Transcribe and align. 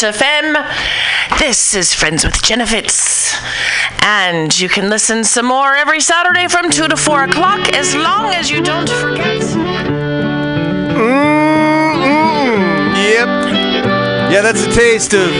FM. 0.00 1.38
This 1.38 1.74
is 1.74 1.92
Friends 1.92 2.24
with 2.24 2.34
Genefits. 2.34 3.34
And 4.02 4.58
you 4.58 4.68
can 4.68 4.88
listen 4.88 5.24
some 5.24 5.46
more 5.46 5.74
every 5.74 6.00
Saturday 6.00 6.48
from 6.48 6.70
2 6.70 6.88
to 6.88 6.96
4 6.96 7.24
o'clock 7.24 7.72
as 7.74 7.94
long 7.94 8.32
as 8.34 8.50
you 8.50 8.62
don't 8.62 8.88
forget. 8.88 9.40
Mm-mm. 10.96 12.02
Yep. 12.96 13.28
Yeah, 14.32 14.40
that's 14.42 14.64
a 14.64 14.72
taste 14.72 15.14
of. 15.14 15.30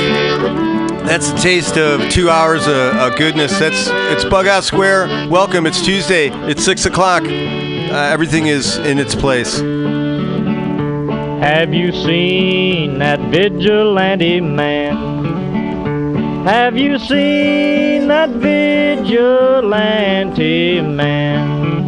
That's 1.07 1.31
a 1.31 1.37
taste 1.37 1.77
of 1.77 2.11
two 2.11 2.31
hours 2.31 2.67
of, 2.67 2.95
of 2.97 3.17
goodness. 3.17 3.59
That's 3.59 3.89
it's 3.89 4.25
Bughouse 4.25 4.65
Square. 4.65 5.29
Welcome. 5.29 5.67
It's 5.67 5.83
Tuesday. 5.83 6.29
It's 6.49 6.65
six 6.65 6.87
o'clock. 6.87 7.25
Uh, 7.25 7.29
everything 7.29 8.47
is 8.47 8.77
in 8.77 8.99
its 8.99 9.15
place. 9.15 9.61
Have 11.43 11.75
you 11.75 11.91
seen 11.93 12.99
that 13.01 13.19
vigilante 13.19 14.41
man? 14.41 15.25
Have 16.47 16.77
you 16.79 16.99
seen 17.01 18.07
that 18.09 18.31
vigilante 18.31 19.71
man? 20.81 21.83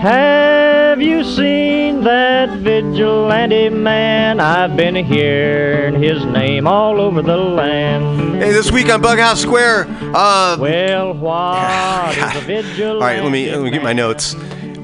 Have 0.00 1.02
you 1.02 1.22
seen 1.24 2.02
that 2.04 2.48
vigilante 2.60 3.68
man? 3.68 4.40
I've 4.40 4.74
been 4.78 4.94
hearing 4.94 6.02
his 6.02 6.24
name 6.24 6.66
all 6.66 6.98
over 7.02 7.20
the 7.20 7.36
land. 7.36 8.42
Hey, 8.42 8.50
this 8.50 8.72
week 8.72 8.88
on 8.90 9.02
Bughouse 9.02 9.42
Square. 9.42 9.86
Uh, 10.14 10.56
Well, 10.58 11.12
what 11.12 12.14
vigilante? 12.46 12.82
all 12.82 13.00
right, 13.00 13.22
let 13.22 13.30
me 13.30 13.50
let 13.50 13.60
me 13.62 13.70
get 13.70 13.82
my 13.82 13.92
notes. 13.92 14.34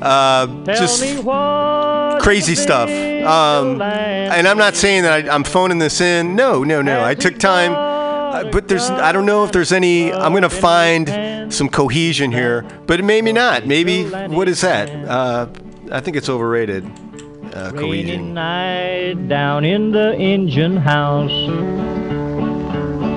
Uh, 0.03 0.47
Tell 0.67 0.77
just 0.77 1.01
me 1.01 1.17
what 1.23 1.86
crazy 2.27 2.57
stuff. 2.57 2.91
Um, 2.91 3.81
and 3.81 4.49
I'm 4.49 4.59
not 4.59 4.75
saying 4.75 5.05
that 5.05 5.13
I, 5.13 5.33
I'm 5.33 5.45
phoning 5.45 5.79
this 5.79 6.01
in. 6.01 6.35
No, 6.35 6.65
no, 6.65 6.83
no. 6.83 7.05
I 7.05 7.15
took 7.15 7.39
time, 7.39 7.73
uh, 7.73 8.51
but 8.51 8.67
there's 8.67 8.91
I 8.91 9.13
don't 9.13 9.27
know 9.27 9.45
if 9.45 9.53
there's 9.53 9.71
any. 9.71 10.13
I'm 10.13 10.35
gonna 10.35 10.51
find 10.51 11.55
some 11.55 11.69
cohesion 11.69 12.33
here, 12.33 12.63
but 12.87 13.05
maybe 13.05 13.33
not. 13.33 13.65
Maybe 13.65 14.09
what 14.09 14.49
is 14.49 14.61
that? 14.63 14.91
Uh, 14.91 15.47
I 15.93 16.01
think 16.01 16.17
it's 16.17 16.29
overrated. 16.29 16.85
Uh, 17.55 17.71
cohesion. 17.71 18.35
night 18.35 19.29
down 19.29 19.65
in 19.65 19.93
the 19.93 20.13
engine 20.17 20.79
house. 20.79 21.31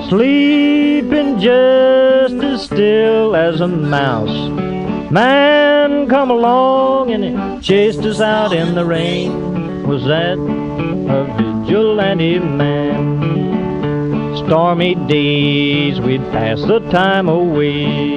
Sleeping 0.09 1.39
just 1.39 2.35
as 2.35 2.63
still 2.63 3.35
as 3.35 3.59
a 3.59 3.67
mouse. 3.67 4.78
Man 5.11 6.07
come 6.07 6.29
along 6.29 7.09
and 7.09 7.63
chased 7.63 8.01
us 8.01 8.21
out 8.21 8.53
in 8.53 8.75
the 8.75 8.85
rain. 8.85 9.87
Was 9.87 10.05
that 10.05 10.37
a 10.37 11.63
vigilante 11.65 12.37
man? 12.37 14.37
Stormy 14.37 14.93
days 14.93 15.99
we'd 15.99 16.21
pass 16.31 16.61
the 16.61 16.81
time 16.91 17.27
away. 17.27 18.15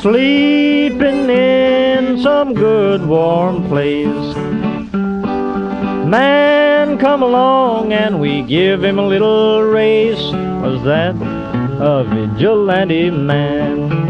Sleeping 0.00 1.28
in 1.28 2.18
some 2.22 2.54
good 2.54 3.06
warm 3.06 3.68
place. 3.68 4.34
Man 6.06 6.96
come 6.96 7.22
along 7.22 7.92
and 7.92 8.22
we 8.22 8.40
give 8.40 8.82
him 8.82 8.98
a 8.98 9.06
little 9.06 9.64
race. 9.64 10.32
Was 10.62 10.82
that 10.84 11.14
a 11.78 12.04
vigilante 12.04 13.10
man? 13.10 14.09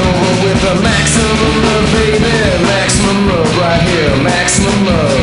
Over 0.00 0.44
with 0.44 0.60
the 0.62 0.74
maximum 0.82 1.54
love, 1.64 1.92
baby. 1.92 2.64
Maximum 2.64 3.28
love 3.28 3.58
right 3.58 3.82
here. 3.82 4.22
Maximum 4.22 4.86
love. 4.86 5.19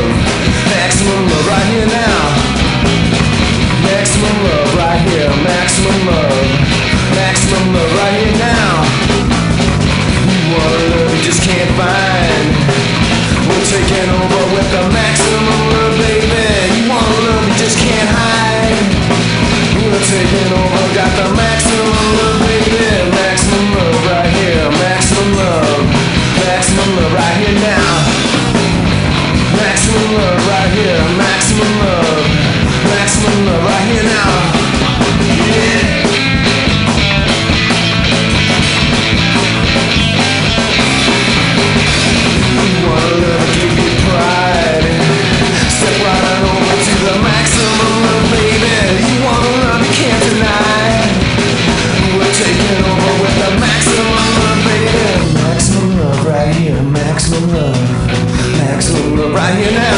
right 59.48 59.58
here 59.60 59.72
now. 59.72 59.98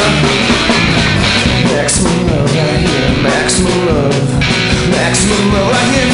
Maximum 1.74 2.26
love 2.28 2.54
right 2.54 2.80
here. 2.86 3.22
Maximum 3.22 3.86
love. 3.86 4.14
Maximum 4.90 5.52
love 5.52 5.72
right 5.72 5.94
here. 5.94 6.09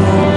oh 0.00 0.27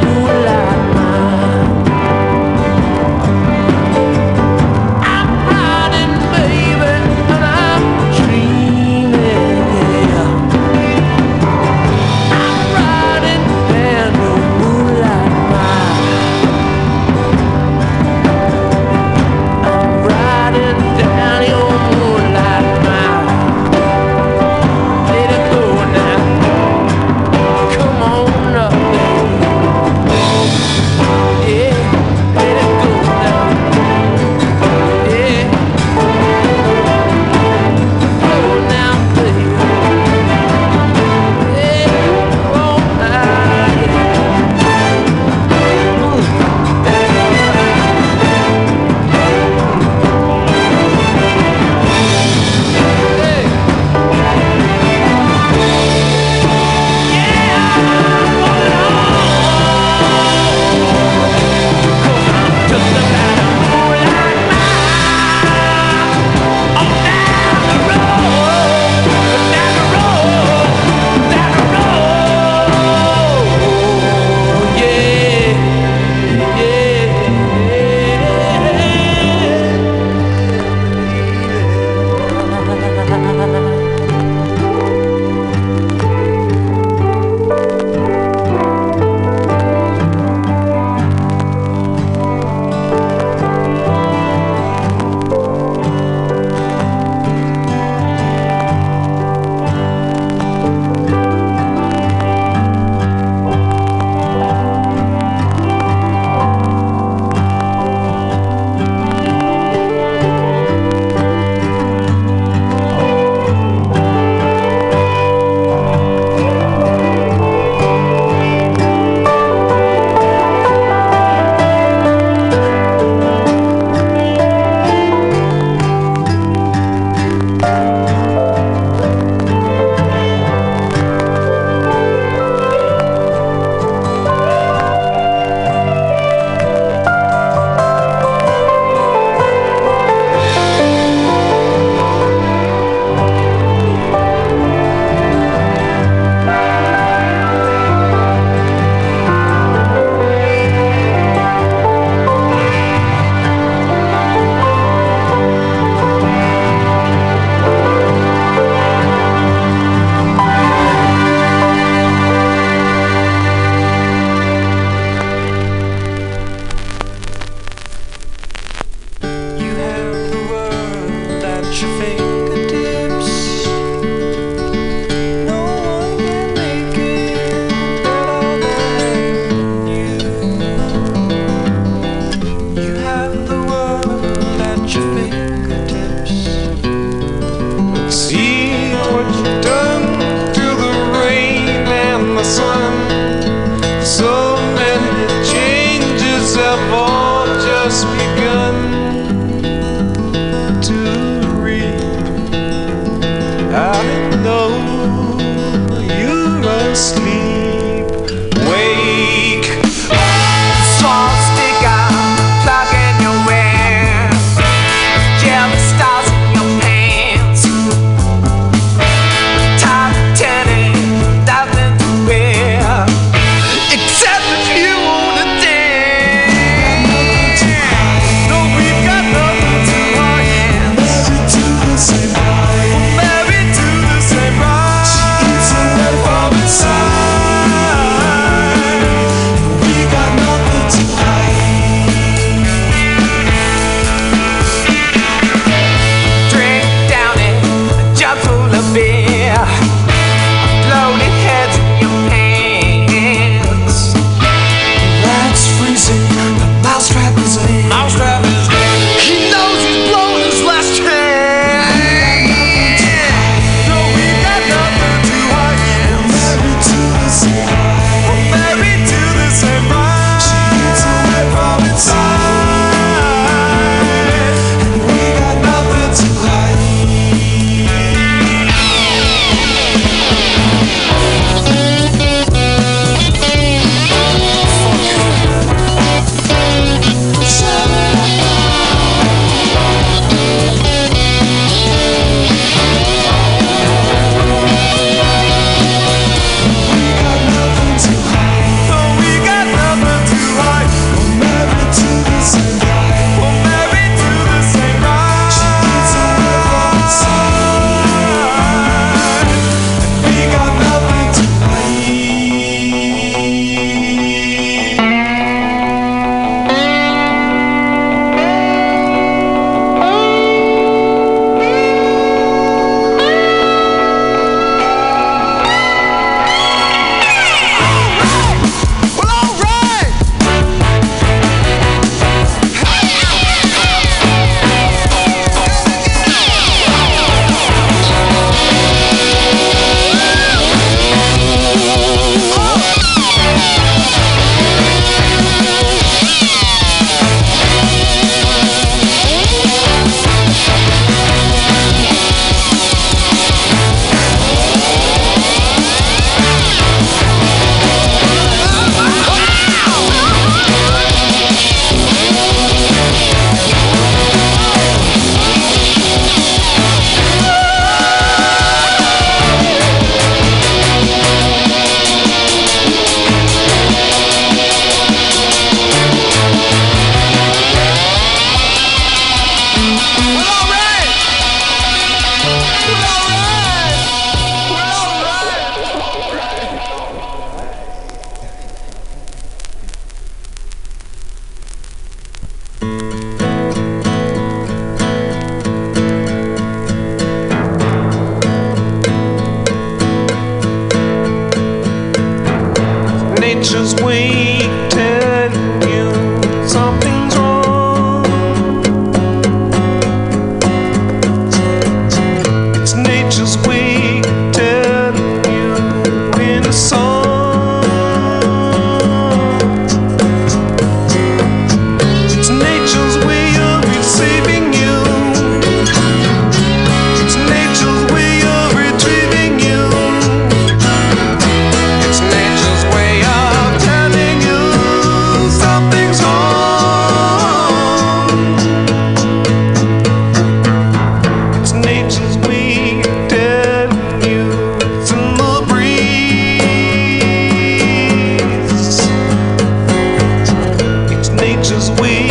nature's 451.82 452.00
way 452.00 452.31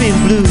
In 0.00 0.16
blue. 0.26 0.42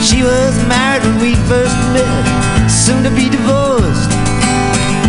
She 0.00 0.22
was 0.22 0.54
married 0.68 1.02
when 1.02 1.18
we 1.18 1.34
first 1.50 1.74
met, 1.90 2.70
soon 2.70 3.02
to 3.02 3.10
be 3.10 3.28
divorced. 3.28 4.12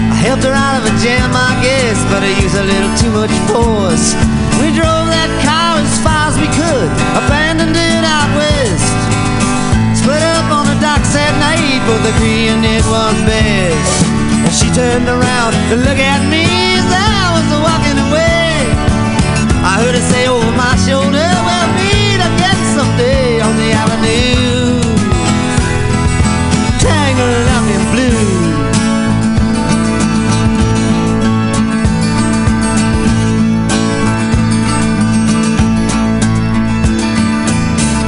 I 0.09 0.17
helped 0.17 0.43
her 0.43 0.51
out 0.51 0.81
of 0.81 0.85
a 0.87 0.97
jam, 0.97 1.29
I 1.29 1.53
guess, 1.61 2.01
but 2.09 2.23
I 2.23 2.33
used 2.41 2.55
a 2.55 2.63
little 2.63 2.93
too 2.97 3.11
much 3.11 3.29
force. 3.53 4.17
We 4.57 4.73
drove 4.73 5.13
that 5.13 5.29
car 5.45 5.77
as 5.77 5.93
far 6.01 6.33
as 6.33 6.35
we 6.41 6.49
could, 6.57 6.89
abandoned 7.21 7.77
it 7.77 8.03
out 8.03 8.33
west. 8.33 8.97
Split 10.01 10.23
up 10.23 10.49
on 10.49 10.65
the 10.65 10.79
docks 10.81 11.13
that 11.13 11.37
night, 11.37 11.85
both 11.85 12.01
agreeing 12.17 12.65
it 12.65 12.83
was 12.89 13.13
best. 13.29 13.98
And 14.49 14.57
she 14.57 14.65
turned 14.73 15.07
around 15.07 15.53
to 15.69 15.75
look 15.75 16.01
at 16.01 16.25
me 16.25 16.41
as 16.73 16.89
I 16.89 17.21
was 17.37 17.47
walking 17.61 18.01
away. 18.01 18.65
I 19.61 19.77
heard 19.77 19.93
her 19.93 20.01
say 20.09 20.25
over 20.25 20.49
my 20.57 20.73
shoulder, 20.89 21.21
we'll 21.45 21.69
meet 21.77 22.17
again 22.17 22.57
someday 22.73 23.45
on 23.45 23.53
the 23.61 23.69
avenue. 23.77 24.81
Tangled 26.81 27.47
up 27.53 27.65
in 27.69 27.83
blue. 27.93 28.25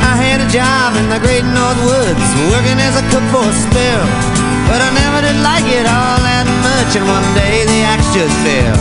I 0.10 0.14
had 0.18 0.42
a 0.42 0.50
job 0.50 0.98
in 0.98 1.06
the 1.14 1.22
great 1.22 1.46
North 1.54 1.78
Woods, 1.86 2.28
working 2.50 2.82
as 2.82 2.98
a 2.98 3.06
cook 3.14 3.26
for 3.30 3.46
a 3.46 3.54
spell. 3.54 4.32
But 4.66 4.82
I 4.82 4.90
never 4.90 5.22
did 5.22 5.38
like 5.44 5.68
it 5.68 5.86
all 5.86 6.21
and 6.82 7.06
one 7.06 7.30
day 7.38 7.62
the 7.70 7.86
axe 7.86 8.10
just 8.10 8.34
fell. 8.42 8.74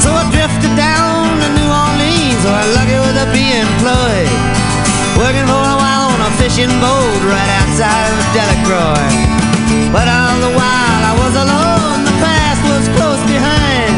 So 0.00 0.08
I 0.08 0.24
drifted 0.32 0.72
down 0.72 1.36
to 1.36 1.48
New 1.52 1.68
Orleans, 1.68 2.40
where 2.48 2.56
I 2.56 2.66
lucky 2.72 2.96
with 2.96 3.24
a 3.24 3.28
be 3.28 3.52
employed. 3.52 4.32
Working 5.20 5.44
for 5.44 5.60
a 5.60 5.76
while 5.76 6.16
on 6.16 6.20
a 6.24 6.32
fishing 6.40 6.72
boat 6.80 7.20
right 7.28 7.50
outside 7.60 8.08
of 8.08 8.24
Delacroix. 8.32 9.12
But 9.92 10.08
all 10.08 10.36
the 10.48 10.52
while 10.56 11.02
I 11.04 11.12
was 11.12 11.34
alone, 11.36 12.08
the 12.08 12.16
past 12.24 12.62
was 12.72 12.84
close 12.96 13.22
behind. 13.28 13.94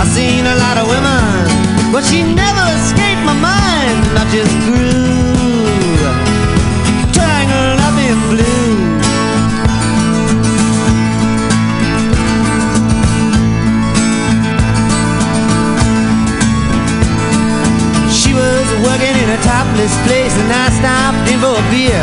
I 0.00 0.08
seen 0.16 0.48
a 0.48 0.56
lot 0.56 0.80
of 0.80 0.88
women, 0.88 1.92
but 1.92 2.08
she 2.08 2.24
never 2.24 2.64
escaped 2.72 3.20
my 3.28 3.36
mind, 3.36 4.00
I 4.16 4.24
just 4.32 4.56
grew 4.64 5.45
working 18.96 19.20
in 19.20 19.28
a 19.28 19.40
topless 19.44 19.92
place, 20.08 20.32
and 20.40 20.48
I 20.48 20.72
stopped 20.72 21.28
in 21.28 21.36
for 21.36 21.52
a 21.52 21.64
beer. 21.68 22.00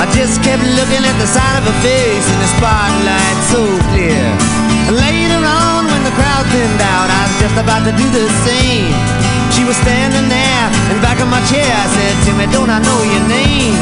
I 0.00 0.08
just 0.16 0.40
kept 0.40 0.64
looking 0.80 1.04
at 1.04 1.16
the 1.20 1.28
side 1.28 1.60
of 1.60 1.64
her 1.68 1.78
face 1.84 2.24
in 2.24 2.38
the 2.40 2.50
spotlight 2.56 3.38
so 3.52 3.60
clear. 3.92 4.24
Later 4.88 5.44
on, 5.44 5.84
when 5.92 6.00
the 6.08 6.14
crowd 6.16 6.48
thinned 6.48 6.80
out, 6.80 7.04
I 7.04 7.20
was 7.28 7.36
just 7.44 7.56
about 7.60 7.84
to 7.84 7.92
do 7.92 8.06
the 8.16 8.24
same. 8.48 8.96
She 9.52 9.60
was 9.68 9.76
standing 9.76 10.24
there 10.32 10.66
in 10.88 10.96
back 11.04 11.20
of 11.20 11.28
my 11.28 11.44
chair. 11.52 11.68
I 11.68 11.86
said, 11.92 12.14
Timmy, 12.24 12.48
don't 12.48 12.72
I 12.72 12.80
know 12.80 13.00
your 13.04 13.24
name? 13.28 13.76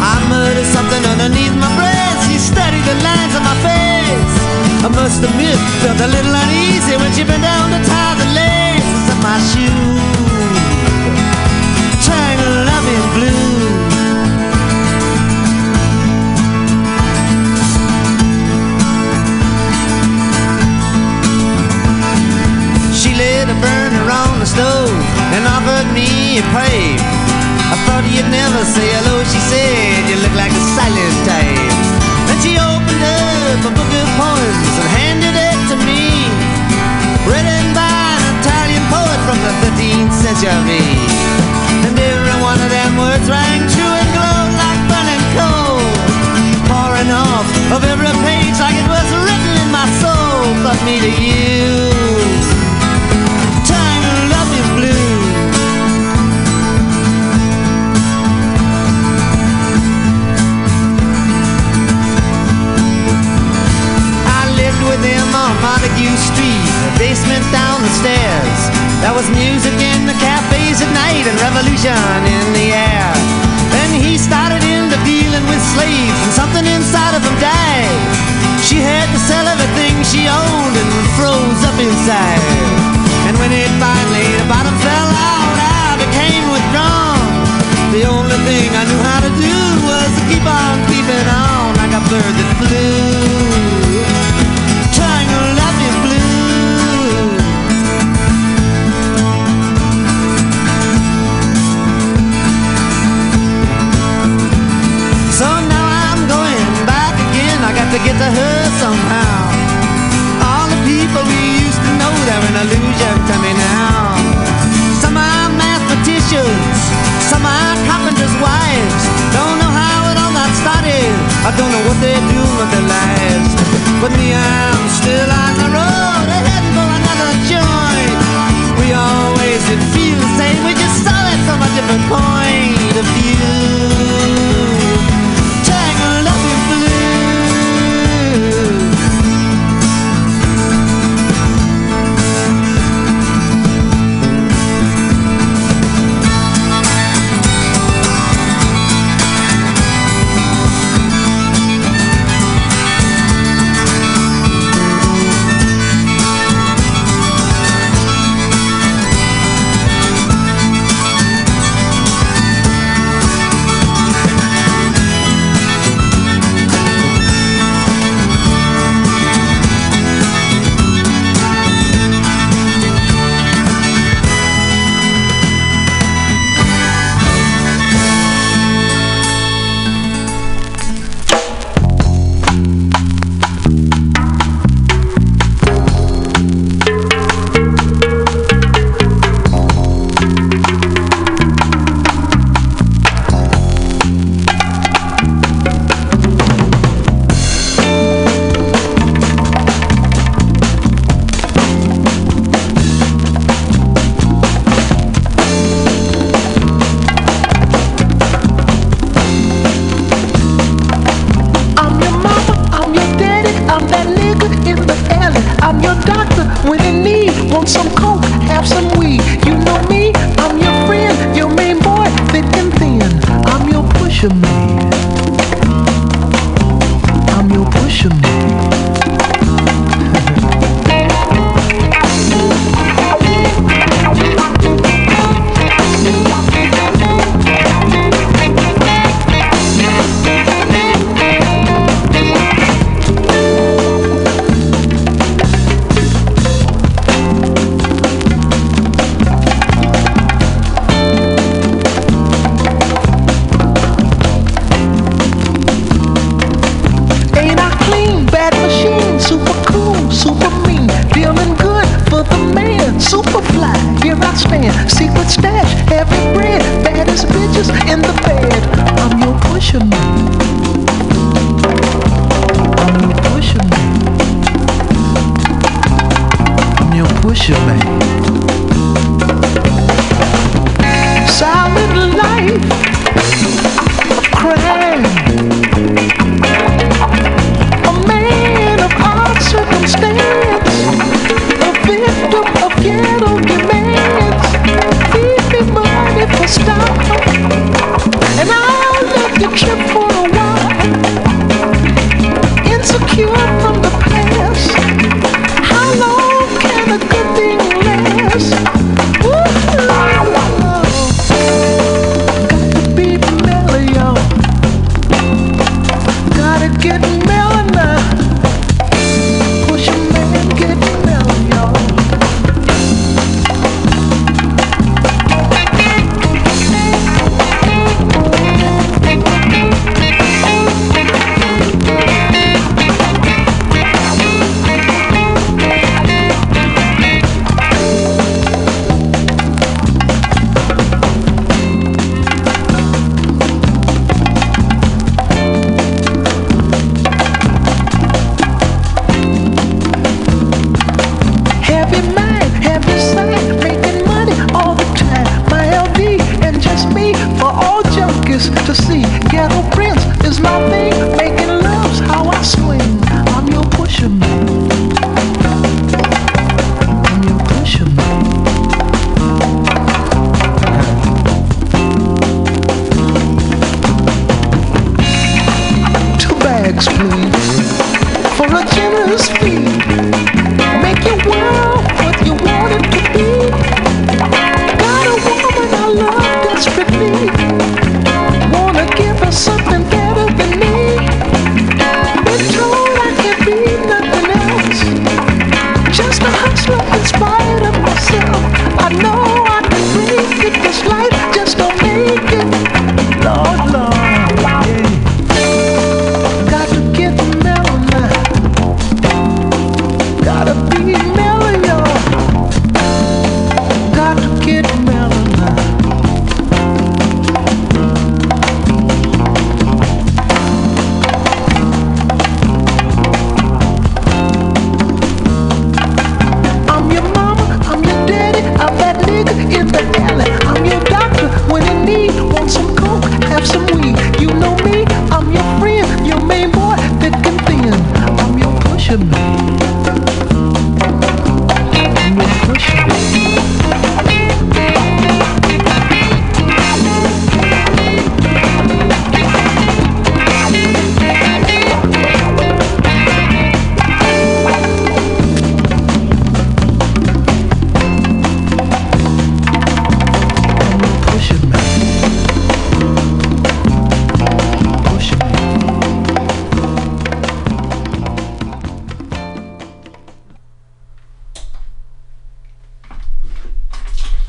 I 0.00 0.24
muttered 0.32 0.68
something 0.72 1.04
underneath 1.04 1.52
my 1.60 1.68
breath. 1.76 2.16
She 2.32 2.40
studied 2.40 2.86
the 2.88 2.96
lines 3.04 3.36
on 3.36 3.44
my 3.44 3.56
face. 3.60 4.34
I 4.80 4.88
must 4.88 5.20
admit, 5.20 5.60
felt 5.84 6.00
a 6.00 6.08
little 6.08 6.32
uneasy 6.32 6.96
when 6.96 7.12
she 7.12 7.28
bent 7.28 7.44
down 7.44 7.76
to 7.76 7.80
tie 7.84 8.16
the 8.16 8.28
laces 8.40 9.11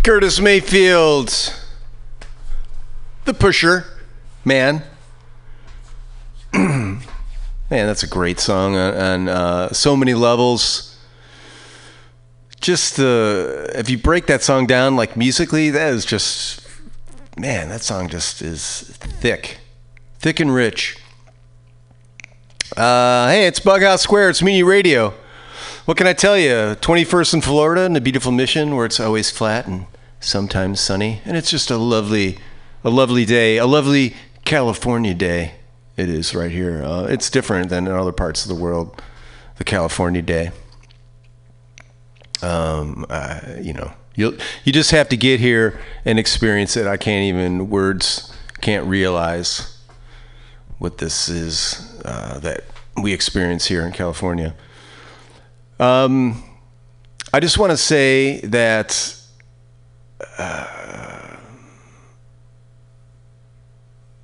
Curtis 0.03 0.41
Mayfield, 0.41 1.55
the 3.23 3.33
pusher, 3.33 3.85
man. 4.43 4.83
man, 6.53 6.99
that's 7.69 8.03
a 8.03 8.07
great 8.07 8.37
song 8.37 8.75
on, 8.75 9.29
uh, 9.29 9.71
so 9.71 9.95
many 9.95 10.13
levels. 10.13 10.99
Just 12.59 12.99
if 12.99 13.89
you 13.89 13.97
break 13.97 14.25
that 14.27 14.43
song 14.43 14.67
down 14.67 14.97
like 14.97 15.15
musically, 15.15 15.69
that 15.69 15.93
is 15.93 16.03
just, 16.03 16.67
man, 17.37 17.69
that 17.69 17.81
song 17.81 18.09
just 18.09 18.41
is 18.41 18.81
thick, 18.99 19.59
thick 20.19 20.41
and 20.41 20.53
rich. 20.53 20.97
Uh, 22.75 23.29
hey, 23.29 23.47
it's 23.47 23.61
Bughouse 23.61 24.01
Square, 24.01 24.31
it's 24.31 24.41
Mutiny 24.41 24.63
Radio. 24.63 25.13
What 25.85 25.95
can 25.95 26.07
I 26.07 26.13
tell 26.13 26.37
you? 26.37 26.75
21st 26.81 27.35
in 27.35 27.41
Florida 27.41 27.83
in 27.83 27.95
a 27.95 28.01
beautiful 28.01 28.33
mission 28.33 28.75
where 28.75 28.85
it's 28.85 28.99
always 28.99 29.31
flat 29.31 29.65
and 29.65 29.85
sometimes 30.23 30.79
sunny, 30.79 31.21
and 31.25 31.37
it's 31.37 31.51
just 31.51 31.69
a 31.69 31.77
lovely, 31.77 32.37
a 32.83 32.89
lovely 32.89 33.25
day, 33.25 33.57
a 33.57 33.65
lovely 33.65 34.15
California 34.45 35.13
day. 35.13 35.55
It 35.95 36.09
is 36.09 36.33
right 36.33 36.51
here. 36.51 36.83
Uh, 36.83 37.03
it's 37.03 37.29
different 37.29 37.69
than 37.69 37.87
in 37.87 37.93
other 37.93 38.11
parts 38.11 38.43
of 38.43 38.49
the 38.49 38.61
world. 38.61 39.01
The 39.57 39.63
California 39.63 40.21
day. 40.21 40.51
Um, 42.41 43.05
you 43.61 43.73
know, 43.73 43.93
you 44.15 44.37
you 44.63 44.73
just 44.73 44.91
have 44.91 45.09
to 45.09 45.17
get 45.17 45.39
here 45.39 45.79
and 46.05 46.17
experience 46.17 46.75
it. 46.75 46.87
I 46.87 46.97
can't 46.97 47.23
even 47.23 47.69
words 47.69 48.33
can't 48.61 48.87
realize 48.87 49.77
what 50.79 50.97
this 50.97 51.29
is 51.29 52.01
uh, 52.05 52.39
that 52.39 52.63
we 53.01 53.13
experience 53.13 53.65
here 53.65 53.85
in 53.85 53.91
California. 53.91 54.55
Um, 55.79 56.43
I 57.33 57.39
just 57.39 57.57
want 57.57 57.71
to 57.71 57.77
say 57.77 58.39
that 58.41 59.19
uh, 60.37 61.37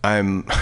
I'm. 0.04 0.46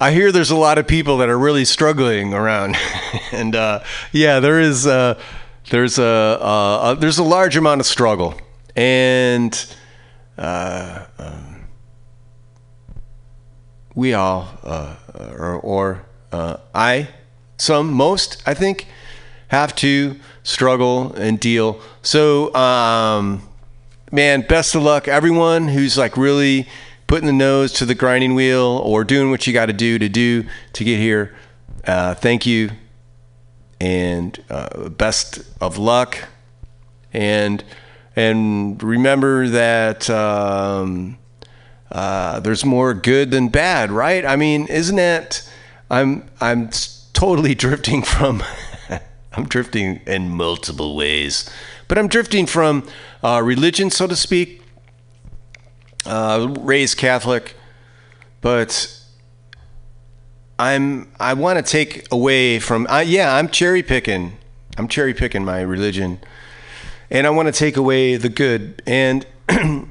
I 0.00 0.10
hear 0.10 0.32
there's 0.32 0.50
a 0.50 0.56
lot 0.56 0.78
of 0.78 0.88
people 0.88 1.18
that 1.18 1.28
are 1.28 1.38
really 1.38 1.64
struggling 1.64 2.34
around, 2.34 2.76
and 3.32 3.54
uh, 3.54 3.84
yeah, 4.12 4.40
there 4.40 4.60
is. 4.60 4.86
Uh, 4.86 5.20
there's 5.70 5.98
a, 5.98 6.04
uh, 6.04 6.94
there's 6.94 7.18
a 7.18 7.22
large 7.22 7.56
amount 7.56 7.80
of 7.80 7.86
struggle, 7.86 8.34
and 8.74 9.74
uh, 10.36 11.04
um, 11.18 11.68
we 13.94 14.14
all, 14.14 14.48
uh, 14.62 14.96
or, 15.14 15.54
or 15.60 16.06
uh, 16.32 16.56
I, 16.74 17.08
some, 17.58 17.92
most, 17.92 18.42
I 18.46 18.54
think, 18.54 18.86
have 19.48 19.74
to 19.76 20.18
struggle 20.42 21.12
and 21.14 21.38
deal. 21.38 21.80
So, 22.02 22.54
um, 22.54 23.42
man, 24.10 24.42
best 24.42 24.74
of 24.74 24.82
luck, 24.82 25.08
everyone 25.08 25.68
who's 25.68 25.96
like 25.96 26.16
really 26.16 26.68
putting 27.06 27.26
the 27.26 27.32
nose 27.32 27.72
to 27.74 27.84
the 27.84 27.94
grinding 27.94 28.34
wheel 28.34 28.80
or 28.84 29.04
doing 29.04 29.30
what 29.30 29.46
you 29.46 29.52
got 29.52 29.66
to 29.66 29.72
do 29.72 29.98
to 29.98 30.08
do 30.08 30.44
to 30.72 30.84
get 30.84 30.98
here. 30.98 31.34
Uh, 31.86 32.14
thank 32.14 32.46
you, 32.46 32.70
and 33.80 34.42
uh, 34.48 34.88
best 34.88 35.42
of 35.60 35.78
luck, 35.78 36.28
and 37.12 37.64
and 38.14 38.80
remember 38.82 39.48
that 39.48 40.08
um, 40.08 41.18
uh, 41.90 42.40
there's 42.40 42.64
more 42.64 42.94
good 42.94 43.30
than 43.30 43.48
bad, 43.48 43.90
right? 43.90 44.24
I 44.24 44.36
mean, 44.36 44.66
isn't 44.68 44.96
that? 44.96 45.48
I'm 45.90 46.30
I'm 46.40 46.70
totally 47.12 47.54
drifting 47.56 48.02
from. 48.02 48.42
I'm 49.34 49.46
drifting 49.46 50.00
in 50.06 50.28
multiple 50.28 50.94
ways, 50.94 51.48
but 51.88 51.98
I'm 51.98 52.08
drifting 52.08 52.46
from 52.46 52.86
uh, 53.22 53.40
religion, 53.42 53.90
so 53.90 54.06
to 54.06 54.16
speak. 54.16 54.62
Uh, 56.04 56.52
raised 56.60 56.98
Catholic, 56.98 57.54
but 58.40 59.00
I'm 60.58 61.10
I 61.18 61.34
want 61.34 61.64
to 61.64 61.70
take 61.70 62.10
away 62.12 62.58
from. 62.58 62.86
Uh, 62.88 63.04
yeah, 63.06 63.34
I'm 63.34 63.48
cherry 63.48 63.82
picking. 63.82 64.36
I'm 64.76 64.88
cherry 64.88 65.14
picking 65.14 65.44
my 65.44 65.60
religion, 65.60 66.20
and 67.10 67.26
I 67.26 67.30
want 67.30 67.46
to 67.46 67.52
take 67.52 67.76
away 67.76 68.16
the 68.16 68.28
good. 68.28 68.82
And 68.86 69.26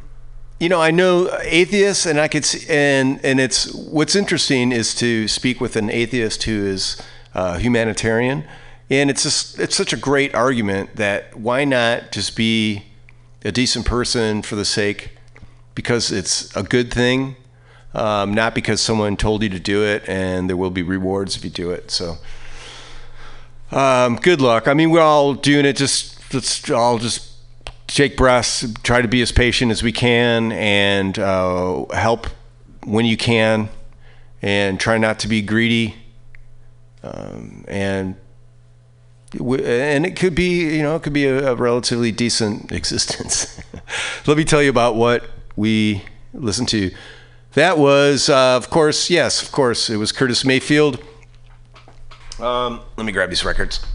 you 0.59 0.69
know, 0.69 0.81
I 0.81 0.91
know 0.91 1.29
atheists, 1.43 2.05
and 2.05 2.19
I 2.19 2.27
could 2.27 2.45
see, 2.45 2.67
and 2.69 3.19
and 3.23 3.39
it's 3.39 3.73
what's 3.73 4.15
interesting 4.15 4.71
is 4.71 4.93
to 4.95 5.27
speak 5.27 5.59
with 5.59 5.75
an 5.75 5.89
atheist 5.89 6.43
who 6.43 6.65
is 6.65 7.01
uh, 7.33 7.57
humanitarian, 7.57 8.45
and 8.91 9.09
it's 9.09 9.23
just 9.23 9.57
it's 9.57 9.75
such 9.75 9.93
a 9.93 9.97
great 9.97 10.35
argument 10.35 10.97
that 10.97 11.35
why 11.35 11.63
not 11.63 12.11
just 12.11 12.35
be 12.35 12.83
a 13.43 13.51
decent 13.51 13.85
person 13.85 14.41
for 14.41 14.55
the 14.55 14.65
sake 14.65 15.17
because 15.73 16.11
it's 16.11 16.53
a 16.55 16.61
good 16.61 16.93
thing, 16.93 17.37
um, 17.93 18.33
not 18.33 18.53
because 18.53 18.81
someone 18.81 19.15
told 19.15 19.41
you 19.41 19.49
to 19.49 19.59
do 19.59 19.83
it, 19.83 20.03
and 20.07 20.49
there 20.49 20.57
will 20.57 20.69
be 20.69 20.83
rewards 20.83 21.37
if 21.37 21.43
you 21.43 21.49
do 21.49 21.71
it. 21.71 21.89
So. 21.89 22.17
Um, 23.71 24.17
good 24.17 24.41
luck. 24.41 24.67
I 24.67 24.73
mean, 24.73 24.91
we're 24.91 24.99
all 24.99 25.33
doing 25.33 25.65
it. 25.65 25.77
Just 25.77 26.33
let's 26.33 26.69
all 26.69 26.97
just 26.97 27.31
take 27.87 28.17
breaths, 28.17 28.65
try 28.83 29.01
to 29.01 29.07
be 29.07 29.21
as 29.21 29.31
patient 29.31 29.71
as 29.71 29.81
we 29.81 29.93
can, 29.93 30.51
and 30.51 31.17
uh, 31.17 31.85
help 31.93 32.27
when 32.83 33.05
you 33.05 33.15
can, 33.15 33.69
and 34.41 34.77
try 34.77 34.97
not 34.97 35.19
to 35.19 35.29
be 35.29 35.41
greedy. 35.41 35.95
Um, 37.01 37.63
and 37.69 38.17
and 39.33 40.05
it 40.05 40.15
could 40.15 40.35
be, 40.35 40.75
you 40.75 40.83
know, 40.83 40.95
it 40.95 41.03
could 41.03 41.13
be 41.13 41.25
a, 41.25 41.51
a 41.51 41.55
relatively 41.55 42.11
decent 42.11 42.71
existence. 42.71 43.61
Let 44.27 44.37
me 44.37 44.43
tell 44.43 44.61
you 44.61 44.69
about 44.69 44.95
what 44.95 45.25
we 45.55 46.03
listened 46.33 46.69
to. 46.69 46.91
That 47.53 47.77
was, 47.77 48.29
uh, 48.29 48.55
of 48.55 48.69
course, 48.69 49.09
yes, 49.09 49.41
of 49.41 49.51
course, 49.51 49.89
it 49.89 49.97
was 49.97 50.11
Curtis 50.11 50.45
Mayfield. 50.45 51.03
Um, 52.39 52.81
let 52.95 53.05
me 53.05 53.11
grab 53.11 53.29
these 53.29 53.43
records. 53.43 53.85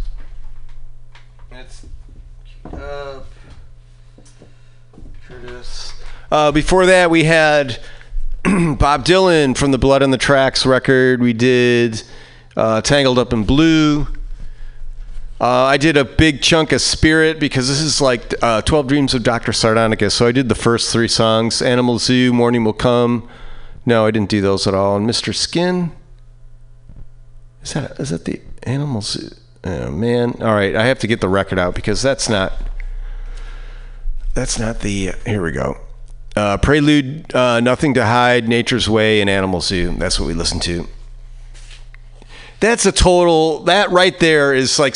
It's, 1.51 1.87
uh, 2.73 3.21
Curtis. 5.27 5.95
Uh, 6.31 6.53
before 6.53 6.87
that, 6.87 7.11
we 7.11 7.25
had 7.25 7.81
Bob 8.45 9.05
Dylan 9.05 9.57
from 9.57 9.71
the 9.71 9.79
Blood 9.79 10.03
on 10.03 10.11
the 10.11 10.19
Tracks 10.19 10.67
record. 10.67 11.21
We 11.21 11.33
did 11.33 12.03
uh, 12.57 12.83
Tangled 12.83 13.19
Up 13.19 13.33
in 13.33 13.45
Blue. 13.45 14.07
Uh, 15.39 15.65
I 15.65 15.77
did 15.77 15.99
a 15.99 16.05
big 16.05 16.41
chunk 16.41 16.73
of 16.73 16.81
Spirit 16.81 17.39
because 17.39 17.69
this 17.69 17.81
is 17.81 18.01
like 18.01 18.35
uh, 18.43 18.63
12 18.63 18.87
Dreams 18.87 19.15
of 19.15 19.23
Dr. 19.23 19.53
Sardonicus. 19.53 20.13
So 20.13 20.27
I 20.27 20.33
did 20.33 20.49
the 20.49 20.55
first 20.55 20.91
three 20.91 21.09
songs 21.09 21.61
Animal 21.61 21.99
Zoo, 21.99 22.33
Morning 22.33 22.65
Will 22.65 22.73
Come. 22.73 23.29
No, 23.85 24.07
I 24.07 24.11
didn't 24.11 24.31
do 24.31 24.41
those 24.41 24.67
at 24.67 24.75
all. 24.75 24.97
And 24.97 25.09
Mr. 25.09 25.35
Skin. 25.35 25.93
Is 27.63 27.75
that 27.75 27.99
is 28.01 28.11
that 28.11 28.25
the 28.25 28.41
Animal 28.63 29.03
Zoo? 29.03 29.29
Oh, 29.65 29.91
man. 29.91 30.37
All 30.41 30.55
right, 30.55 30.75
I 30.75 30.87
have 30.87 30.99
to 31.01 31.07
get 31.07 31.21
the 31.21 31.29
record 31.29 31.59
out 31.59 31.75
because 31.75 32.01
that's 32.01 32.29
not. 32.29 32.53
That's 34.33 34.59
not 34.59 34.81
the. 34.81 35.13
Here 35.27 35.43
we 35.43 35.53
go. 35.53 35.77
Uh, 36.35 36.57
Prelude, 36.59 37.35
uh, 37.35 37.61
Nothing 37.61 37.95
to 37.95 38.05
Hide, 38.05 38.49
Nature's 38.49 38.89
Way, 38.89 39.21
and 39.21 39.29
Animal 39.29 39.61
Zoo. 39.61 39.93
That's 39.97 40.21
what 40.21 40.27
we 40.27 40.35
listened 40.35 40.63
to. 40.63 40.87
That's 42.61 42.87
a 42.87 42.93
total. 42.93 43.61
That 43.65 43.91
right 43.91 44.19
there 44.19 44.55
is 44.55 44.79
like 44.79 44.95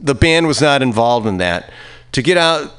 the 0.00 0.14
band 0.14 0.46
was 0.46 0.60
not 0.60 0.82
involved 0.82 1.26
in 1.26 1.38
that. 1.38 1.72
To 2.12 2.22
get 2.22 2.36
out 2.36 2.72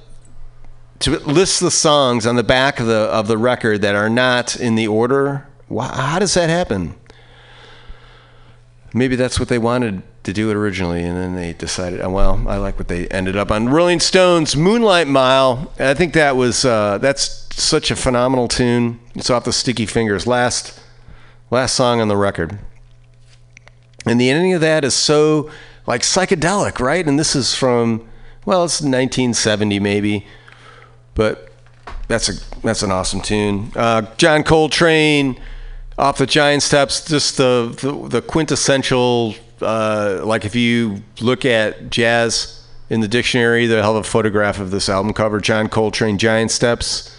to 0.99 1.17
list 1.19 1.59
the 1.59 1.71
songs 1.71 2.25
on 2.27 2.35
the 2.35 2.43
back 2.43 2.79
of 2.79 2.85
the 2.85 2.93
of 2.93 3.27
the 3.27 3.37
record 3.37 3.81
that 3.81 3.95
are 3.95 4.09
not 4.09 4.55
in 4.55 4.75
the 4.75 4.87
order. 4.87 5.47
How 5.69 6.19
does 6.19 6.33
that 6.35 6.49
happen? 6.49 6.95
Maybe 8.93 9.15
that's 9.15 9.39
what 9.39 9.47
they 9.47 9.57
wanted 9.57 10.03
to 10.23 10.33
do 10.33 10.49
it 10.51 10.55
originally, 10.55 11.03
and 11.03 11.17
then 11.17 11.35
they 11.35 11.53
decided. 11.53 12.01
oh, 12.01 12.09
Well, 12.09 12.43
I 12.47 12.57
like 12.57 12.77
what 12.77 12.87
they 12.87 13.07
ended 13.07 13.35
up 13.35 13.51
on. 13.51 13.69
Rolling 13.69 13.99
Stones, 13.99 14.55
"Moonlight 14.55 15.07
Mile." 15.07 15.71
I 15.79 15.93
think 15.93 16.13
that 16.13 16.35
was 16.35 16.65
uh, 16.65 16.97
that's 16.99 17.47
such 17.55 17.89
a 17.89 17.95
phenomenal 17.95 18.47
tune. 18.47 18.99
It's 19.15 19.29
off 19.29 19.45
the 19.45 19.53
Sticky 19.53 19.85
Fingers 19.85 20.27
last 20.27 20.79
last 21.49 21.73
song 21.73 22.01
on 22.01 22.07
the 22.07 22.17
record, 22.17 22.59
and 24.05 24.19
the 24.19 24.29
ending 24.29 24.53
of 24.53 24.61
that 24.61 24.83
is 24.83 24.93
so 24.93 25.49
like 25.87 26.01
psychedelic, 26.01 26.79
right? 26.79 27.05
And 27.05 27.19
this 27.19 27.35
is 27.35 27.55
from 27.55 28.07
well, 28.45 28.63
it's 28.63 28.81
1970 28.81 29.79
maybe, 29.79 30.25
but 31.13 31.51
that's 32.07 32.29
a 32.29 32.61
that's 32.61 32.83
an 32.83 32.91
awesome 32.91 33.21
tune. 33.21 33.71
Uh, 33.75 34.03
John 34.17 34.43
Coltrane 34.43 35.39
off 35.97 36.17
the 36.17 36.25
Giant 36.25 36.63
Steps, 36.63 37.05
just 37.05 37.37
the 37.37 37.75
the, 37.81 38.07
the 38.07 38.21
quintessential. 38.21 39.35
Uh, 39.61 40.21
like 40.23 40.43
if 40.43 40.55
you 40.55 41.03
look 41.19 41.45
at 41.45 41.91
jazz 41.91 42.65
in 42.89 42.99
the 42.99 43.07
dictionary, 43.07 43.67
they'll 43.67 43.83
have 43.83 43.95
a 43.95 44.03
photograph 44.03 44.59
of 44.59 44.71
this 44.71 44.89
album 44.89 45.13
cover. 45.13 45.39
John 45.39 45.69
Coltrane, 45.69 46.17
Giant 46.17 46.51
Steps. 46.51 47.15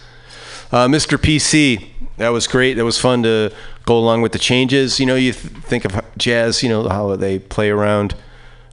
Uh, 0.71 0.87
Mr. 0.87 1.17
PC, 1.17 1.87
that 2.17 2.29
was 2.29 2.47
great. 2.47 2.73
That 2.73 2.83
was 2.83 2.99
fun 2.99 3.23
to 3.23 3.53
go 3.85 3.97
along 3.97 4.21
with 4.21 4.31
the 4.31 4.39
changes. 4.39 4.99
You 4.99 5.05
know, 5.05 5.15
you 5.15 5.33
th- 5.33 5.53
think 5.63 5.85
of 5.85 5.99
jazz, 6.17 6.63
you 6.63 6.69
know, 6.69 6.87
how 6.87 7.15
they 7.15 7.39
play 7.39 7.69
around 7.69 8.15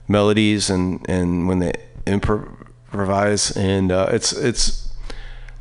melodies 0.07 0.69
and, 0.69 1.07
and 1.09 1.47
when 1.47 1.59
they 1.59 1.73
improvise. 2.05 3.51
And 3.51 3.91
uh, 3.91 4.09
it's, 4.11 4.33
it's, 4.33 4.91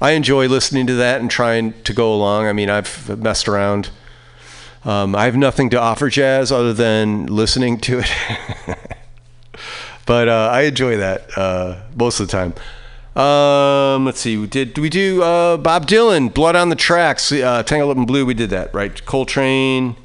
I 0.01 0.13
enjoy 0.13 0.49
listening 0.49 0.87
to 0.87 0.95
that 0.95 1.21
and 1.21 1.31
trying 1.31 1.81
to 1.83 1.93
go 1.93 2.15
along. 2.15 2.47
I 2.47 2.53
mean, 2.53 2.71
I've 2.71 3.19
messed 3.19 3.49
around. 3.49 3.91
Um, 4.85 5.15
I 5.15 5.25
have 5.27 5.37
nothing 5.37 5.69
to 5.71 5.81
offer 5.81 6.09
jazz 6.09 6.51
other 6.51 6.73
than 6.73 7.27
listening 7.27 7.79
to 7.81 8.01
it. 8.03 8.11
but 10.07 10.29
uh, 10.29 10.49
I 10.51 10.63
enjoy 10.63 10.97
that 10.97 11.37
uh, 11.37 11.83
most 11.95 12.19
of 12.19 12.27
the 12.27 12.33
time. 12.33 12.55
Um, 13.21 14.07
let's 14.07 14.21
see. 14.21 14.39
We 14.39 14.47
did 14.47 14.79
we 14.79 14.89
do 14.89 15.23
uh, 15.23 15.59
Bob 15.59 15.87
Dylan, 15.87 16.33
Blood 16.33 16.57
on 16.57 16.71
the 16.71 16.77
Tracks, 16.77 17.31
uh, 17.31 17.63
Tangled 17.63 17.91
Up 17.91 17.97
in 17.97 18.07
Blue? 18.07 18.25
We 18.25 18.33
did 18.35 18.51
that, 18.51 18.73
right? 18.73 19.05
Coltrane. 19.05 19.97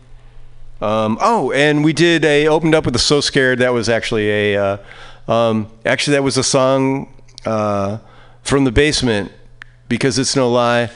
Um, 0.81 1.17
oh, 1.21 1.51
and 1.53 1.85
we 1.85 1.93
did 1.93 2.25
a 2.25 2.47
opened 2.47 2.75
up 2.75 2.85
with 2.85 2.95
a 2.95 2.99
So 2.99 3.21
Scared. 3.21 3.59
That 3.59 3.73
was 3.73 3.87
actually 3.87 4.29
a 4.29 4.57
uh, 4.61 5.31
um, 5.31 5.69
actually 5.85 6.15
that 6.15 6.23
was 6.23 6.35
a 6.37 6.43
song 6.43 7.13
uh, 7.45 7.99
from 8.43 8.65
the 8.65 8.71
basement 8.71 9.31
because 9.87 10.19
it's 10.19 10.35
no 10.35 10.51
lie. 10.51 10.89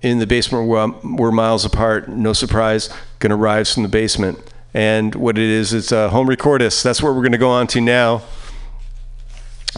In 0.00 0.18
the 0.18 0.26
basement, 0.26 0.68
we're, 0.68 0.92
we're 1.16 1.32
miles 1.32 1.64
apart. 1.64 2.08
No 2.08 2.32
surprise. 2.32 2.88
Gonna 3.20 3.36
rise 3.36 3.74
from 3.74 3.84
the 3.84 3.88
basement. 3.88 4.38
And 4.74 5.14
what 5.14 5.38
it 5.38 5.44
is, 5.44 5.72
it's 5.72 5.92
a 5.92 6.10
home 6.10 6.28
recordist. 6.28 6.82
That's 6.82 7.02
what 7.02 7.14
we're 7.14 7.22
gonna 7.22 7.38
go 7.38 7.50
on 7.50 7.68
to 7.68 7.80
now. 7.80 8.22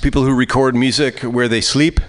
People 0.03 0.24
who 0.24 0.34
record 0.34 0.74
music 0.74 1.20
where 1.20 1.49
they 1.49 1.61
sleep. 1.61 2.01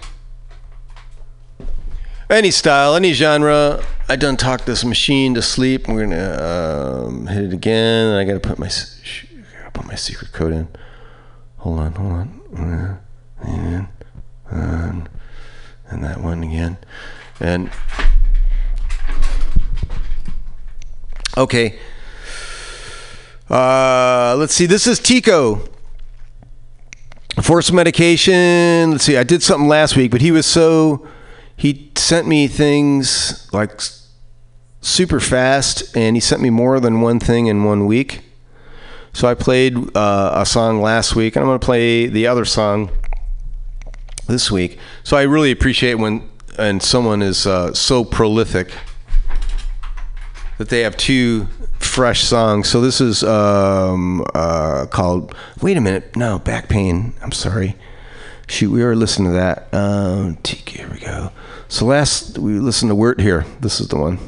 Any 2.30 2.50
style, 2.50 2.94
any 2.94 3.12
genre. 3.12 3.84
I 4.08 4.16
done 4.16 4.36
talked 4.36 4.64
this 4.64 4.84
machine 4.84 5.34
to 5.34 5.42
sleep. 5.42 5.88
We're 5.88 6.06
gonna 6.06 7.06
um, 7.06 7.26
hit 7.26 7.44
it 7.44 7.52
again. 7.52 8.14
I 8.14 8.24
gotta 8.24 8.40
put 8.40 8.58
my 8.58 8.68
gotta 8.68 9.70
put 9.72 9.86
my 9.86 9.96
secret 9.96 10.32
code 10.32 10.52
in. 10.52 10.68
Hold 11.58 11.78
on, 11.80 11.92
hold 11.92 12.12
on. 12.12 12.98
And, 13.42 13.88
and, 14.50 15.08
and 15.88 16.04
that 16.04 16.20
one 16.20 16.42
again. 16.42 16.78
And 17.38 17.70
okay. 21.36 21.78
Uh, 23.50 24.34
let's 24.38 24.54
see. 24.54 24.66
This 24.66 24.86
is 24.86 24.98
Tico. 24.98 25.71
Force 27.40 27.72
medication. 27.72 28.90
Let's 28.90 29.04
see. 29.04 29.16
I 29.16 29.22
did 29.22 29.42
something 29.42 29.68
last 29.68 29.96
week, 29.96 30.10
but 30.10 30.20
he 30.20 30.30
was 30.30 30.44
so. 30.44 31.06
He 31.56 31.90
sent 31.96 32.26
me 32.26 32.48
things 32.48 33.48
like 33.52 33.80
super 34.80 35.20
fast, 35.20 35.96
and 35.96 36.16
he 36.16 36.20
sent 36.20 36.42
me 36.42 36.50
more 36.50 36.80
than 36.80 37.00
one 37.00 37.20
thing 37.20 37.46
in 37.46 37.64
one 37.64 37.86
week. 37.86 38.22
So 39.14 39.28
I 39.28 39.34
played 39.34 39.96
uh, 39.96 40.32
a 40.34 40.44
song 40.44 40.82
last 40.82 41.14
week, 41.16 41.36
and 41.36 41.42
I'm 41.42 41.48
going 41.48 41.60
to 41.60 41.64
play 41.64 42.06
the 42.06 42.26
other 42.26 42.44
song 42.44 42.90
this 44.26 44.50
week. 44.50 44.78
So 45.02 45.16
I 45.16 45.22
really 45.22 45.50
appreciate 45.50 45.94
when 45.94 46.28
and 46.58 46.82
someone 46.82 47.22
is 47.22 47.46
uh, 47.46 47.72
so 47.72 48.04
prolific 48.04 48.72
that 50.58 50.68
they 50.68 50.80
have 50.80 50.96
two 50.96 51.48
fresh 51.84 52.22
song. 52.22 52.64
So 52.64 52.80
this 52.80 53.00
is 53.00 53.22
um, 53.22 54.24
uh, 54.34 54.86
called. 54.86 55.34
Wait 55.60 55.76
a 55.76 55.80
minute, 55.80 56.16
no 56.16 56.38
back 56.38 56.68
pain. 56.68 57.14
I'm 57.22 57.32
sorry. 57.32 57.76
Shoot, 58.48 58.70
we 58.70 58.84
were 58.84 58.96
listening 58.96 59.32
to 59.32 59.38
that. 59.38 59.72
Um, 59.72 60.36
TK, 60.36 60.68
here 60.68 60.90
we 60.90 61.00
go. 61.00 61.32
So 61.68 61.86
last 61.86 62.38
we 62.38 62.58
listened 62.58 62.90
to 62.90 62.94
Word 62.94 63.20
here. 63.20 63.44
This 63.60 63.80
is 63.80 63.88
the 63.88 63.96
one. 63.96 64.18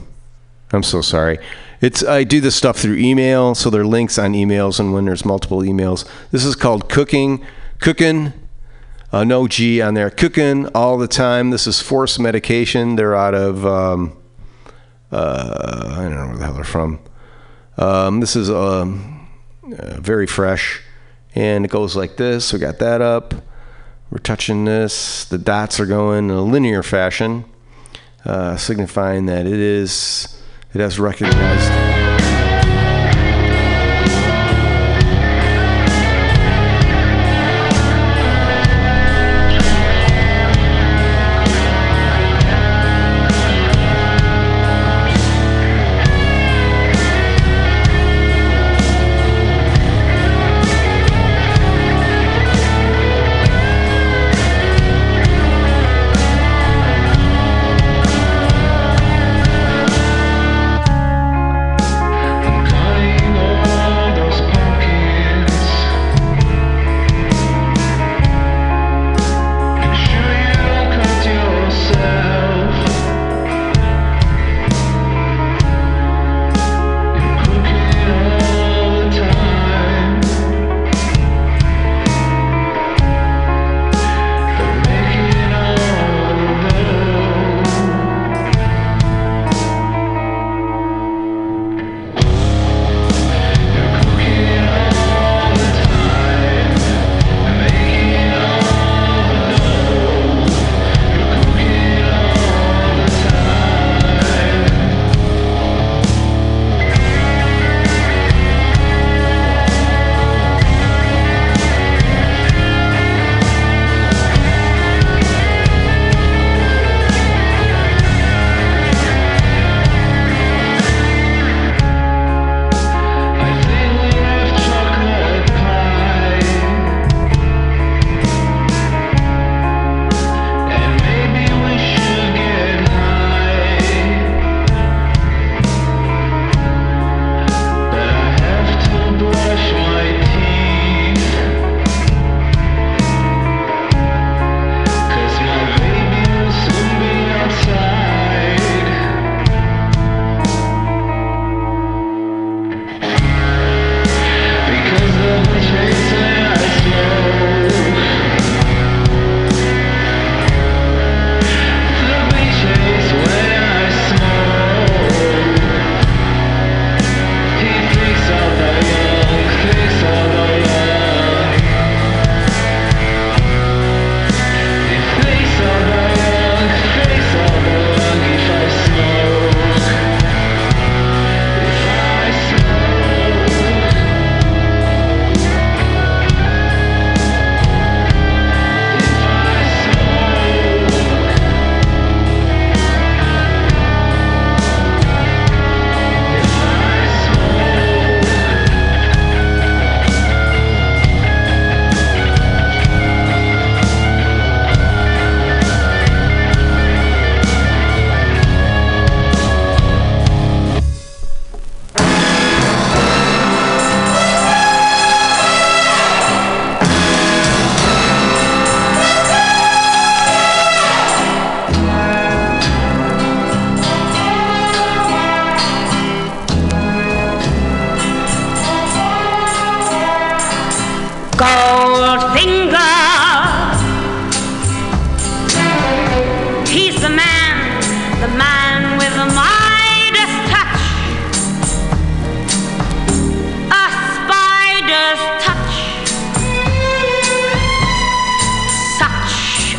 I'm 0.72 0.82
so 0.82 1.00
sorry. 1.00 1.38
It's 1.80 2.02
I 2.02 2.24
do 2.24 2.40
this 2.40 2.56
stuff 2.56 2.78
through 2.78 2.96
email, 2.96 3.54
so 3.54 3.68
there 3.70 3.82
are 3.82 3.86
links 3.86 4.18
on 4.18 4.32
emails, 4.32 4.80
and 4.80 4.92
when 4.92 5.04
there's 5.04 5.24
multiple 5.24 5.58
emails, 5.60 6.08
this 6.30 6.44
is 6.44 6.56
called 6.56 6.88
cooking, 6.88 7.44
cooking. 7.80 8.32
Uh, 9.12 9.22
no 9.22 9.46
G 9.46 9.80
on 9.80 9.94
there. 9.94 10.10
Cooking 10.10 10.66
all 10.74 10.98
the 10.98 11.06
time. 11.06 11.50
This 11.50 11.66
is 11.68 11.80
Force 11.80 12.18
Medication. 12.18 12.96
They're 12.96 13.14
out 13.14 13.34
of 13.34 13.64
um, 13.64 14.16
uh, 15.12 15.94
I 15.96 16.02
don't 16.02 16.14
know 16.14 16.26
where 16.26 16.36
the 16.36 16.44
hell 16.44 16.54
they're 16.54 16.64
from. 16.64 16.98
Um, 17.76 18.20
this 18.20 18.36
is 18.36 18.50
um, 18.50 19.28
uh, 19.64 20.00
very 20.00 20.26
fresh, 20.26 20.82
and 21.34 21.64
it 21.64 21.70
goes 21.70 21.96
like 21.96 22.16
this. 22.16 22.52
We 22.52 22.58
got 22.58 22.78
that 22.78 23.00
up. 23.00 23.34
We're 24.10 24.18
touching 24.18 24.64
this. 24.64 25.24
The 25.24 25.38
dots 25.38 25.80
are 25.80 25.86
going 25.86 26.30
in 26.30 26.36
a 26.36 26.42
linear 26.42 26.82
fashion, 26.82 27.44
uh, 28.24 28.56
signifying 28.56 29.26
that 29.26 29.46
it 29.46 29.52
is 29.52 30.40
it 30.72 30.80
has 30.80 30.98
recognized. 30.98 31.83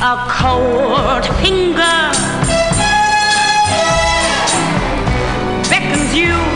A 0.06 0.28
cold 0.30 1.26
finger 1.41 2.12
beckons 5.68 6.14
you 6.14 6.55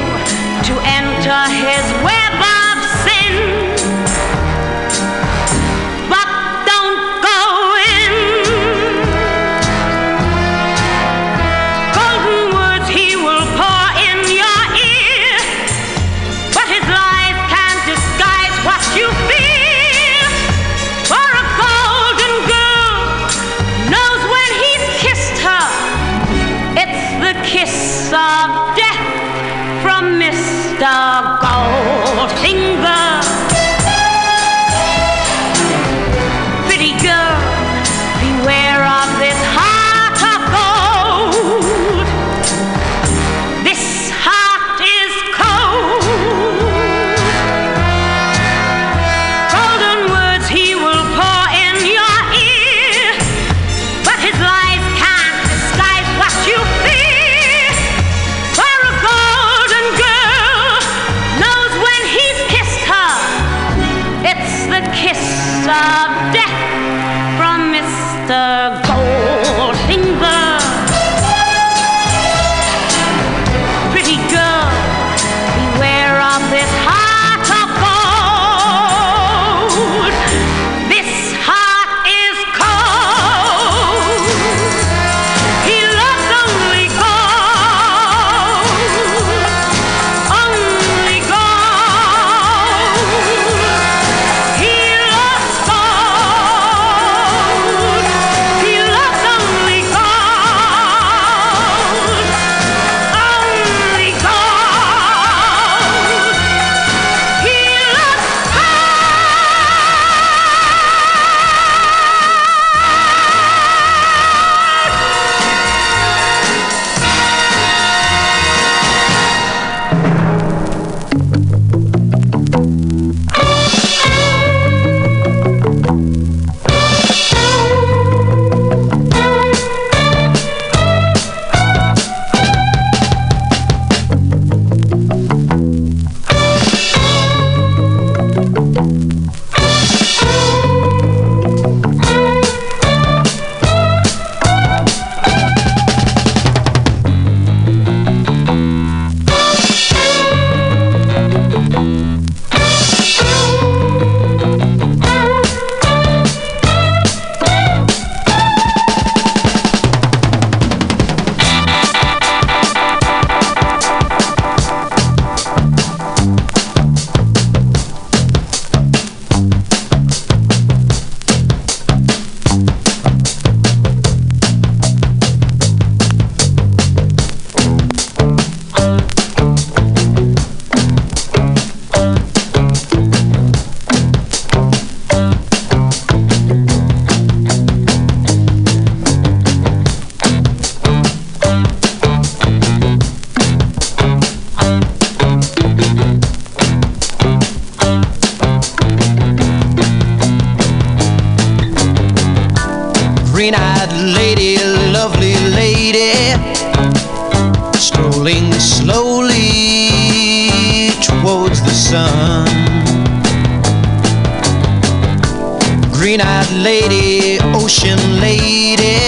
ocean 218.50 218.78
lady, 218.78 218.99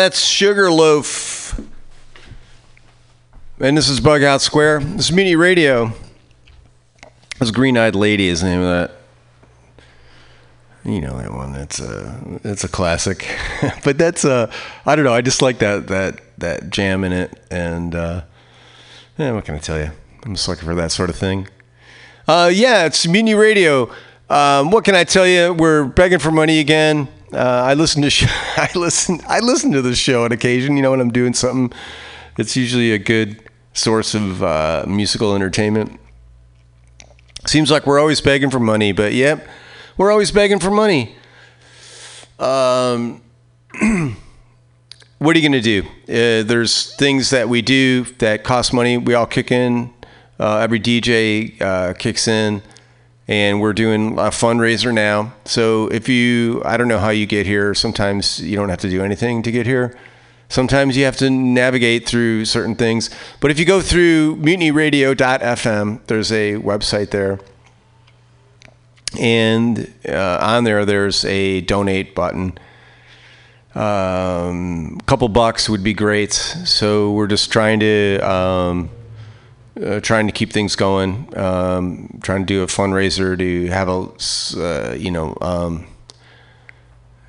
that's 0.00 0.24
Sugarloaf. 0.24 1.60
And 3.58 3.76
this 3.76 3.90
is 3.90 4.00
Bughouse 4.00 4.40
Square. 4.40 4.80
This 4.80 5.10
is 5.10 5.34
Radio. 5.34 5.92
This 7.38 7.50
Green 7.50 7.76
Eyed 7.76 7.94
Lady 7.94 8.28
is 8.28 8.40
the 8.40 8.46
name 8.48 8.60
of 8.60 8.66
that. 8.66 8.96
You 10.90 11.02
know 11.02 11.18
that 11.18 11.34
one. 11.34 11.52
That's 11.52 11.80
a 11.80 12.18
it's 12.44 12.64
a 12.64 12.68
classic. 12.68 13.28
but 13.84 13.98
that's 13.98 14.24
uh 14.24 14.50
I 14.86 14.96
don't 14.96 15.04
know. 15.04 15.12
I 15.12 15.20
just 15.20 15.42
like 15.42 15.58
that 15.58 15.88
that 15.88 16.18
that 16.38 16.70
jam 16.70 17.04
in 17.04 17.12
it. 17.12 17.38
And 17.50 17.94
uh, 17.94 18.22
yeah, 19.18 19.32
what 19.32 19.44
can 19.44 19.54
I 19.54 19.58
tell 19.58 19.78
you? 19.78 19.90
I'm 20.24 20.34
just 20.34 20.48
looking 20.48 20.64
for 20.64 20.74
that 20.76 20.92
sort 20.92 21.10
of 21.10 21.16
thing. 21.16 21.46
Uh, 22.26 22.50
yeah, 22.50 22.86
it's 22.86 23.06
Mutiny 23.06 23.34
Radio. 23.34 23.90
Um, 24.30 24.70
what 24.70 24.82
can 24.82 24.94
I 24.94 25.04
tell 25.04 25.26
you? 25.26 25.52
We're 25.52 25.84
begging 25.84 26.20
for 26.20 26.30
money 26.30 26.58
again. 26.58 27.08
Uh, 27.32 27.62
I 27.64 27.74
listen 27.74 28.02
to 28.02 28.10
sh- 28.10 28.26
I 28.56 28.70
listen 28.74 29.20
I 29.28 29.40
listen 29.40 29.72
to 29.72 29.82
the 29.82 29.94
show 29.94 30.24
on 30.24 30.32
occasion. 30.32 30.76
You 30.76 30.82
know 30.82 30.90
when 30.90 31.00
I'm 31.00 31.12
doing 31.12 31.34
something, 31.34 31.76
it's 32.38 32.56
usually 32.56 32.92
a 32.92 32.98
good 32.98 33.42
source 33.72 34.14
of 34.14 34.42
uh, 34.42 34.84
musical 34.86 35.34
entertainment. 35.34 35.98
Seems 37.46 37.70
like 37.70 37.86
we're 37.86 38.00
always 38.00 38.20
begging 38.20 38.50
for 38.50 38.60
money, 38.60 38.92
but 38.92 39.12
yep, 39.14 39.46
we're 39.96 40.10
always 40.10 40.30
begging 40.30 40.58
for 40.58 40.70
money. 40.70 41.14
Um, 42.38 43.22
what 45.18 45.36
are 45.36 45.38
you 45.38 45.48
going 45.48 45.62
to 45.62 45.82
do? 45.82 45.82
Uh, 46.08 46.42
there's 46.42 46.94
things 46.96 47.30
that 47.30 47.48
we 47.48 47.62
do 47.62 48.04
that 48.18 48.44
cost 48.44 48.72
money. 48.72 48.98
We 48.98 49.14
all 49.14 49.26
kick 49.26 49.50
in. 49.50 49.92
Uh, 50.38 50.56
every 50.56 50.80
DJ 50.80 51.60
uh, 51.60 51.92
kicks 51.92 52.26
in, 52.26 52.62
and 53.30 53.60
we're 53.60 53.72
doing 53.72 54.18
a 54.18 54.32
fundraiser 54.32 54.92
now. 54.92 55.32
So 55.44 55.86
if 55.92 56.08
you, 56.08 56.62
I 56.64 56.76
don't 56.76 56.88
know 56.88 56.98
how 56.98 57.10
you 57.10 57.26
get 57.26 57.46
here. 57.46 57.74
Sometimes 57.74 58.40
you 58.40 58.56
don't 58.56 58.70
have 58.70 58.80
to 58.80 58.90
do 58.90 59.04
anything 59.04 59.44
to 59.44 59.52
get 59.52 59.66
here. 59.66 59.96
Sometimes 60.48 60.96
you 60.96 61.04
have 61.04 61.16
to 61.18 61.30
navigate 61.30 62.08
through 62.08 62.44
certain 62.46 62.74
things. 62.74 63.08
But 63.38 63.52
if 63.52 63.58
you 63.60 63.64
go 63.64 63.80
through 63.80 64.34
mutinyradio.fm, 64.38 66.00
there's 66.08 66.32
a 66.32 66.54
website 66.54 67.10
there. 67.10 67.38
And 69.16 69.92
uh, 70.08 70.38
on 70.42 70.64
there, 70.64 70.84
there's 70.84 71.24
a 71.24 71.60
donate 71.60 72.16
button. 72.16 72.58
Um, 73.76 74.98
a 74.98 75.04
couple 75.04 75.28
bucks 75.28 75.68
would 75.68 75.84
be 75.84 75.94
great. 75.94 76.32
So 76.32 77.12
we're 77.12 77.28
just 77.28 77.52
trying 77.52 77.78
to 77.78 78.18
um, 78.28 78.90
uh, 79.82 80.00
trying 80.00 80.26
to 80.26 80.32
keep 80.32 80.52
things 80.52 80.76
going. 80.76 81.32
Um, 81.36 82.20
trying 82.22 82.42
to 82.42 82.46
do 82.46 82.62
a 82.62 82.66
fundraiser 82.66 83.38
to 83.38 83.66
have 83.66 83.88
a, 83.88 84.92
uh, 84.92 84.94
you 84.94 85.10
know 85.10 85.36
um, 85.40 85.86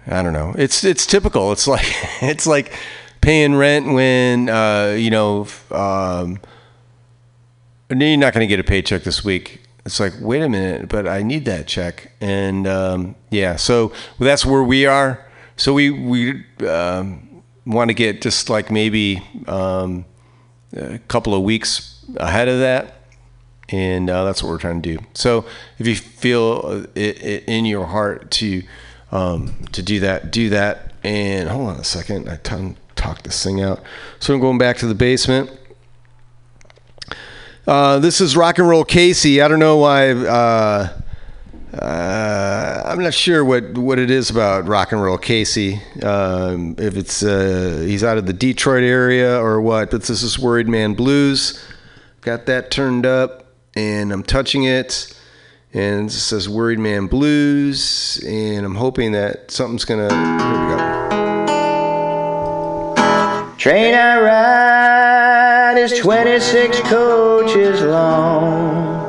I 0.08 0.24
don't 0.24 0.34
know. 0.34 0.54
It's 0.58 0.84
it's 0.84 1.06
typical. 1.06 1.52
It's 1.52 1.68
like 1.68 1.86
it's 2.22 2.47
like 2.47 2.74
paying 3.22 3.56
rent 3.56 3.88
when 3.93 4.49
uh, 4.49 4.95
you 4.97 5.10
know 5.10 5.47
um, 5.72 6.39
you're 7.89 8.18
not 8.18 8.34
going 8.34 8.47
to 8.47 8.47
get 8.47 8.60
a 8.60 8.64
paycheck 8.64 9.04
this 9.04 9.24
week. 9.24 9.62
It's 9.86 9.99
like 9.99 10.14
wait 10.20 10.41
a 10.41 10.49
minute, 10.49 10.89
but 10.89 11.08
I 11.08 11.24
need 11.24 11.45
that 11.45 11.68
check, 11.68 12.12
and 12.22 12.68
um, 12.68 13.16
yeah. 13.30 13.56
So 13.56 13.93
that's 14.20 14.45
where 14.45 14.64
we 14.64 14.86
are. 14.86 15.26
So 15.56 15.74
we 15.74 15.89
we 15.89 16.43
um, 16.68 17.43
want 17.66 17.89
to 17.89 17.93
get 17.93 18.22
just 18.22 18.49
like 18.49 18.72
maybe 18.72 19.22
um, 19.47 20.06
a 20.74 20.99
couple 20.99 21.34
of 21.36 21.43
weeks 21.43 22.01
ahead 22.18 22.47
of 22.47 22.59
that, 22.59 23.01
and 23.70 24.09
uh, 24.09 24.24
that's 24.26 24.41
what 24.43 24.49
we're 24.49 24.57
trying 24.57 24.82
to 24.82 24.97
do. 24.97 25.03
So 25.14 25.45
if 25.80 25.88
you 25.88 25.95
feel 25.95 26.86
it, 26.95 27.24
it 27.24 27.43
in 27.47 27.66
your 27.66 27.86
heart 27.86 28.32
to 28.32 28.64
um, 29.12 29.66
to 29.72 29.84
do 29.84 29.99
that, 30.01 30.32
do 30.32 30.49
that. 30.49 30.93
And 31.03 31.49
hold 31.49 31.70
on 31.70 31.78
a 31.78 31.84
second, 31.84 32.30
I 32.30 32.38
ton- 32.38 32.78
talked 32.95 33.24
this 33.24 33.43
thing 33.43 33.62
out. 33.62 33.82
So 34.20 34.34
I'm 34.34 34.39
going 34.39 34.57
back 34.57 34.78
to 34.78 34.88
the 34.88 34.95
basement. 34.95 35.49
Uh, 37.68 37.99
this 37.99 38.22
is 38.22 38.36
rock 38.36 38.57
and 38.59 38.68
roll 38.68 38.84
Casey. 38.84 39.41
I 39.41 39.47
don't 39.47 39.59
know 39.59 39.78
why. 39.78 40.12
Uh, 40.12 41.01
uh, 41.74 42.84
I'm 42.86 43.01
not 43.01 43.14
sure 43.14 43.45
what, 43.45 43.78
what 43.78 43.97
it 43.97 44.12
is 44.12 44.30
about 44.30 44.68
rock 44.68 44.91
and 44.91 45.01
roll 45.01 45.18
Casey. 45.18 45.82
Um, 46.03 46.76
if 46.78 46.97
it's 46.97 47.24
uh, 47.24 47.84
he's 47.86 48.03
out 48.03 48.18
of 48.18 48.26
the 48.26 48.34
Detroit 48.34 48.84
area 48.84 49.39
or 49.39 49.62
what. 49.62 49.91
But 49.91 50.03
this 50.03 50.22
is 50.22 50.38
Worried 50.38 50.68
Man 50.68 50.93
Blues. 50.93 51.64
Got 52.22 52.46
that 52.46 52.70
turned 52.70 53.08
up, 53.08 53.48
and 53.76 54.12
I'm 54.12 54.22
touching 54.22 54.64
it, 54.64 55.12
and 55.74 56.08
it 56.08 56.14
says 56.14 56.48
Worried 56.48 56.78
Man 56.78 57.08
Blues, 57.08 58.24
and 58.24 58.64
I'm 58.64 58.76
hoping 58.76 59.14
that 59.14 59.50
something's 59.50 59.86
gonna. 59.86 60.08
Here 60.08 60.52
we 60.52 60.68
go. 60.76 60.78
Train 63.58 63.96
I 63.96 64.20
ride 64.22 65.80
is 65.80 65.98
26 65.98 66.82
coaches 66.82 67.82
long. 67.82 69.02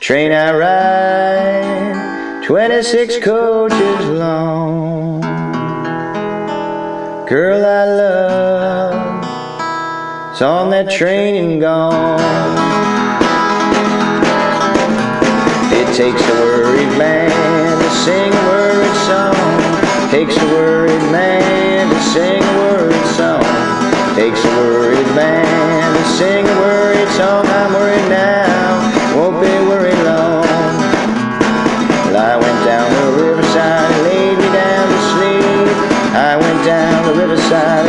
Train 0.00 0.32
I 0.32 0.52
ride, 0.52 2.42
26 2.44 3.18
coaches 3.18 4.06
long. 4.08 5.20
Girl 7.28 7.64
I 7.64 7.84
love, 7.84 8.53
is 10.34 10.42
on 10.42 10.70
that 10.70 10.90
train 10.90 11.36
and 11.36 11.60
gone. 11.60 12.18
It 15.70 15.86
takes 15.94 16.22
a 16.22 16.34
worried 16.42 16.98
man 16.98 17.30
to 17.30 17.90
sing 18.02 18.32
a 18.34 18.42
worried 18.50 18.98
song. 19.06 20.10
Takes 20.10 20.36
a 20.36 20.46
worried 20.50 21.06
man 21.12 21.88
to 21.88 22.00
sing 22.10 22.42
a 22.42 22.54
worried 22.58 23.08
song. 23.14 23.42
Takes 24.16 24.42
a 24.44 24.50
worried 24.58 25.06
man 25.14 25.94
to 25.94 26.04
sing 26.18 26.42
a 26.46 26.56
worried 26.66 27.10
song. 27.14 27.46
I'm 27.46 27.72
worried 27.72 28.08
now, 28.10 29.14
won't 29.14 29.38
be 29.38 29.54
worried 29.70 30.02
long. 30.02 30.42
Well, 32.10 32.18
I 32.18 32.34
went 32.42 32.60
down 32.66 32.86
the 32.90 33.22
riverside 33.22 33.86
and 33.86 34.02
laid 34.02 34.38
me 34.38 34.48
down 34.50 34.86
to 34.90 35.00
sleep. 35.14 35.76
I 36.10 36.36
went 36.36 36.64
down 36.66 37.06
the 37.06 37.14
riverside 37.22 37.86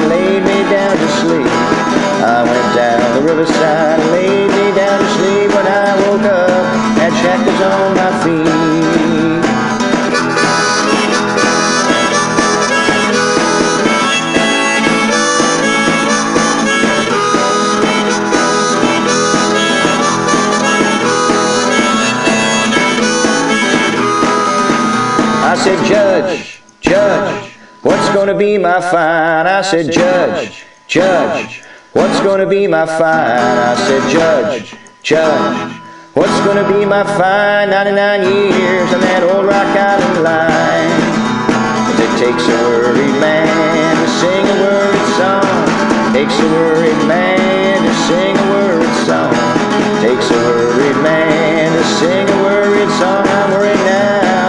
Riverside. 3.36 4.00
Laid 4.14 4.48
me 4.48 4.76
down 4.78 4.98
to 4.98 5.10
sleep 5.10 5.50
when 5.54 5.68
I 5.68 5.94
woke 6.08 6.22
up. 6.22 6.48
That 6.96 7.12
shack 7.22 7.46
was 7.46 7.62
on 7.62 7.94
my 7.98 8.12
feet. 8.24 8.46
I 25.44 25.56
said, 25.58 25.86
Judge, 25.86 26.62
Judge, 26.80 27.52
what's 27.82 28.10
gonna 28.16 28.34
be 28.34 28.58
my 28.58 28.80
fine? 28.80 29.46
I 29.46 29.62
said, 29.62 29.92
Judge, 29.92 30.64
Judge, 30.88 31.65
what's 31.96 32.20
gonna 32.20 32.46
be 32.46 32.68
my 32.68 32.86
fine? 32.86 33.58
I 33.72 33.74
said, 33.88 34.04
Judge, 34.12 34.76
Judge, 35.02 35.72
what's 36.14 36.40
gonna 36.46 36.68
be 36.68 36.86
my 36.86 37.04
fine? 37.04 37.70
99 37.70 38.22
years 38.24 38.94
on 38.94 39.00
that 39.00 39.24
old 39.24 39.48
Rock 39.48 39.72
Island 39.72 40.20
line. 40.20 40.92
it 42.04 42.12
takes 42.20 42.44
a 42.52 42.58
worried 42.68 43.16
man 43.24 43.96
to 43.96 44.08
sing 44.20 44.44
a 44.44 44.56
worried 44.60 45.10
song. 45.16 45.48
Takes 46.12 46.36
a 46.36 46.48
worried 46.52 47.02
man 47.08 47.80
to 47.88 47.94
sing 48.08 48.36
a 48.36 48.46
worried 48.52 48.98
song. 49.08 49.34
Takes 50.04 50.28
a 50.30 50.40
worried 50.52 51.00
man 51.02 51.72
to 51.72 51.84
sing 51.96 52.28
a 52.28 52.38
worried 52.44 52.92
song. 53.00 53.24
I'm 53.24 53.52
worried 53.56 53.84
now. 53.88 54.45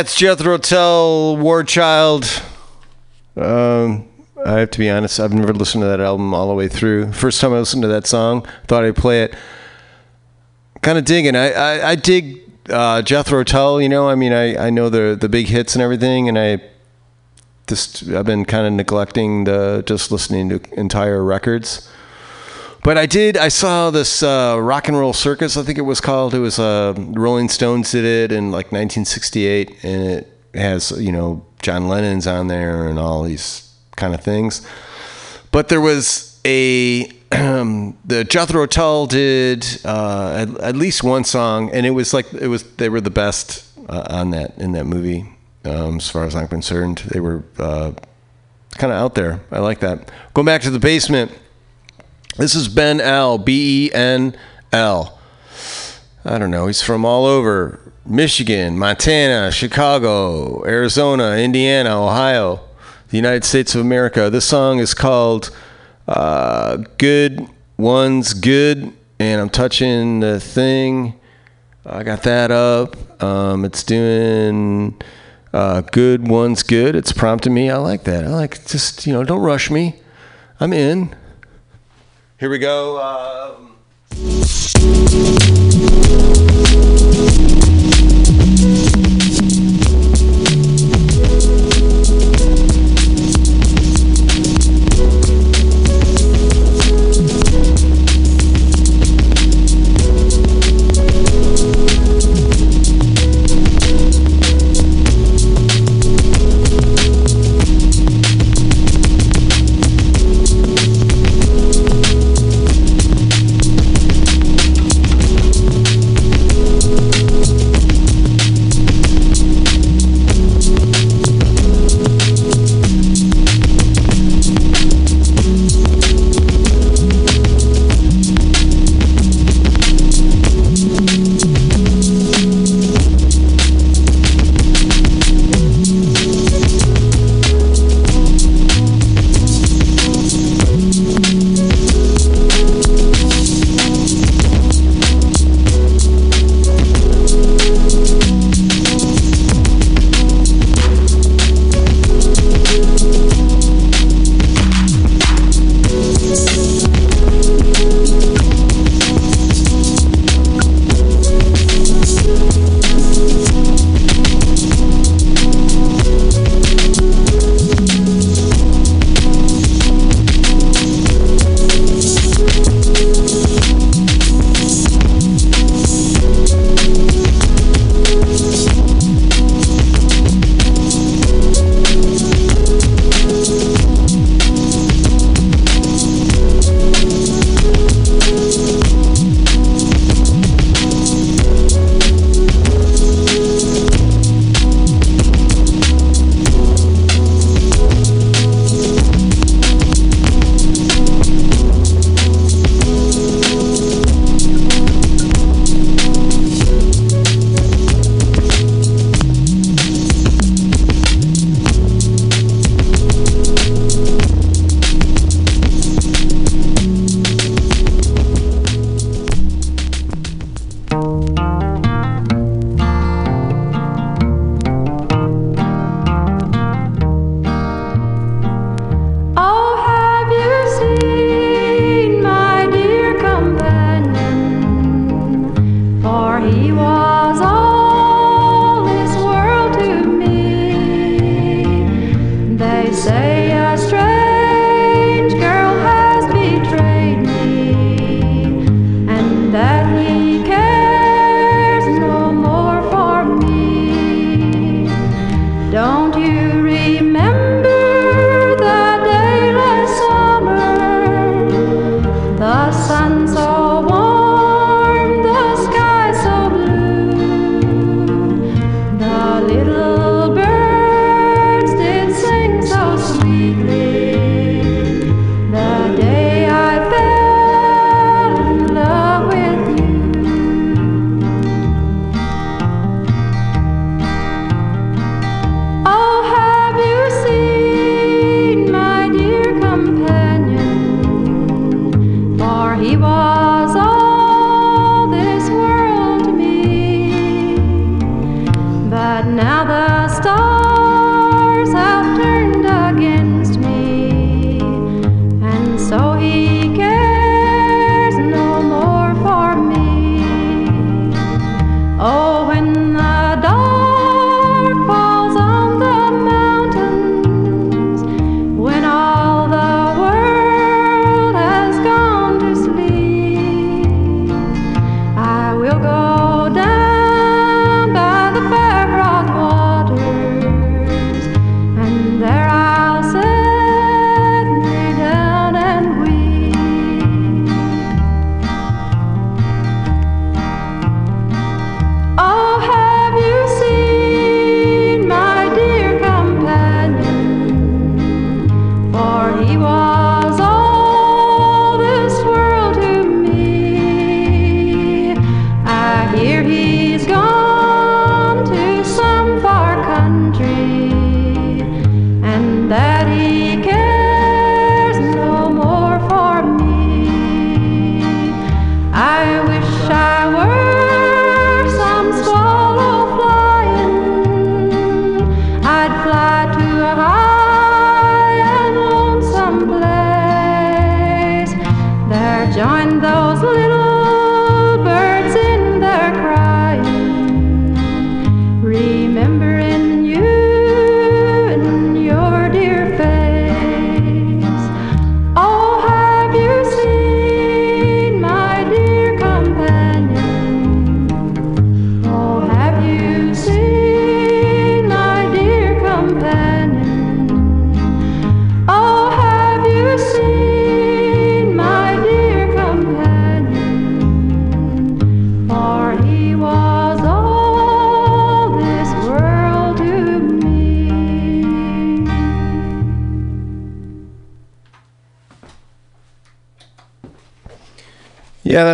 It's 0.00 0.14
Jethro 0.14 0.58
Tull, 0.58 1.36
War 1.38 1.64
Child. 1.64 2.24
Um, 3.34 4.08
I 4.46 4.60
have 4.60 4.70
to 4.70 4.78
be 4.78 4.88
honest, 4.88 5.18
I've 5.18 5.32
never 5.32 5.52
listened 5.52 5.82
to 5.82 5.88
that 5.88 5.98
album 5.98 6.32
all 6.32 6.46
the 6.46 6.54
way 6.54 6.68
through. 6.68 7.12
First 7.12 7.40
time 7.40 7.52
I 7.52 7.58
listened 7.58 7.82
to 7.82 7.88
that 7.88 8.06
song, 8.06 8.46
thought 8.68 8.84
I'd 8.84 8.94
play 8.94 9.24
it. 9.24 9.34
Kind 10.82 10.98
of 10.98 11.04
digging. 11.04 11.34
I, 11.34 11.50
I, 11.50 11.88
I 11.90 11.94
dig 11.96 12.42
uh, 12.70 13.02
Jethro 13.02 13.42
Tull, 13.42 13.82
you 13.82 13.88
know, 13.88 14.08
I 14.08 14.14
mean, 14.14 14.32
I, 14.32 14.68
I 14.68 14.70
know 14.70 14.88
the, 14.88 15.18
the 15.20 15.28
big 15.28 15.48
hits 15.48 15.74
and 15.74 15.82
everything, 15.82 16.28
and 16.28 16.38
I 16.38 16.62
just, 17.66 18.08
I've 18.08 18.24
been 18.24 18.44
kind 18.44 18.68
of 18.68 18.74
neglecting 18.74 19.44
the, 19.44 19.82
just 19.84 20.12
listening 20.12 20.48
to 20.50 20.60
entire 20.78 21.24
records. 21.24 21.87
But 22.88 22.96
I 22.96 23.04
did. 23.04 23.36
I 23.36 23.48
saw 23.48 23.90
this 23.90 24.22
uh, 24.22 24.56
rock 24.58 24.88
and 24.88 24.98
roll 24.98 25.12
circus. 25.12 25.58
I 25.58 25.62
think 25.62 25.76
it 25.76 25.82
was 25.82 26.00
called. 26.00 26.32
It 26.32 26.38
was 26.38 26.58
uh, 26.58 26.94
Rolling 26.96 27.50
Stones 27.50 27.92
did 27.92 28.06
it 28.06 28.32
in 28.32 28.50
like 28.50 28.72
1968, 28.72 29.84
and 29.84 30.02
it 30.04 30.32
has 30.54 30.92
you 30.92 31.12
know 31.12 31.44
John 31.60 31.88
Lennon's 31.88 32.26
on 32.26 32.46
there 32.46 32.88
and 32.88 32.98
all 32.98 33.24
these 33.24 33.74
kind 33.96 34.14
of 34.14 34.22
things. 34.22 34.66
But 35.50 35.68
there 35.68 35.82
was 35.82 36.40
a 36.46 37.02
the 37.30 38.26
Jethro 38.26 38.64
Tull 38.64 39.06
did 39.06 39.66
uh, 39.84 40.46
at, 40.48 40.58
at 40.58 40.74
least 40.74 41.04
one 41.04 41.24
song, 41.24 41.70
and 41.74 41.84
it 41.84 41.90
was 41.90 42.14
like 42.14 42.32
it 42.32 42.48
was 42.48 42.62
they 42.76 42.88
were 42.88 43.02
the 43.02 43.10
best 43.10 43.66
uh, 43.90 44.06
on 44.08 44.30
that 44.30 44.56
in 44.56 44.72
that 44.72 44.86
movie. 44.86 45.30
Um, 45.66 45.96
as 45.96 46.08
far 46.08 46.24
as 46.24 46.34
I'm 46.34 46.48
concerned, 46.48 47.02
they 47.10 47.20
were 47.20 47.44
uh, 47.58 47.92
kind 48.78 48.94
of 48.94 48.98
out 48.98 49.14
there. 49.14 49.42
I 49.50 49.58
like 49.58 49.80
that. 49.80 50.10
Going 50.32 50.46
back 50.46 50.62
to 50.62 50.70
the 50.70 50.78
basement. 50.78 51.32
This 52.38 52.54
is 52.54 52.68
Ben 52.68 53.00
L. 53.00 53.36
B 53.36 53.86
E 53.86 53.92
N 53.92 54.36
L. 54.72 55.18
I 56.24 56.38
don't 56.38 56.52
know. 56.52 56.68
He's 56.68 56.80
from 56.80 57.04
all 57.04 57.26
over 57.26 57.80
Michigan, 58.06 58.78
Montana, 58.78 59.50
Chicago, 59.50 60.64
Arizona, 60.64 61.32
Indiana, 61.32 62.00
Ohio, 62.00 62.60
the 63.08 63.16
United 63.16 63.42
States 63.42 63.74
of 63.74 63.80
America. 63.80 64.30
This 64.30 64.44
song 64.44 64.78
is 64.78 64.94
called 64.94 65.50
uh, 66.06 66.76
Good 66.96 67.48
One's 67.76 68.34
Good, 68.34 68.92
and 69.18 69.40
I'm 69.40 69.50
touching 69.50 70.20
the 70.20 70.38
thing. 70.38 71.18
I 71.84 72.04
got 72.04 72.22
that 72.22 72.52
up. 72.52 73.20
Um, 73.20 73.64
it's 73.64 73.82
doing 73.82 74.96
uh, 75.52 75.80
Good 75.80 76.28
One's 76.28 76.62
Good. 76.62 76.94
It's 76.94 77.12
prompting 77.12 77.52
me. 77.52 77.68
I 77.68 77.78
like 77.78 78.04
that. 78.04 78.24
I 78.24 78.28
like 78.28 78.64
just, 78.64 79.08
you 79.08 79.12
know, 79.12 79.24
don't 79.24 79.42
rush 79.42 79.72
me. 79.72 79.96
I'm 80.60 80.72
in. 80.72 81.16
Here 82.38 82.48
we 82.48 82.58
go. 82.58 83.02
Um, 83.02 83.74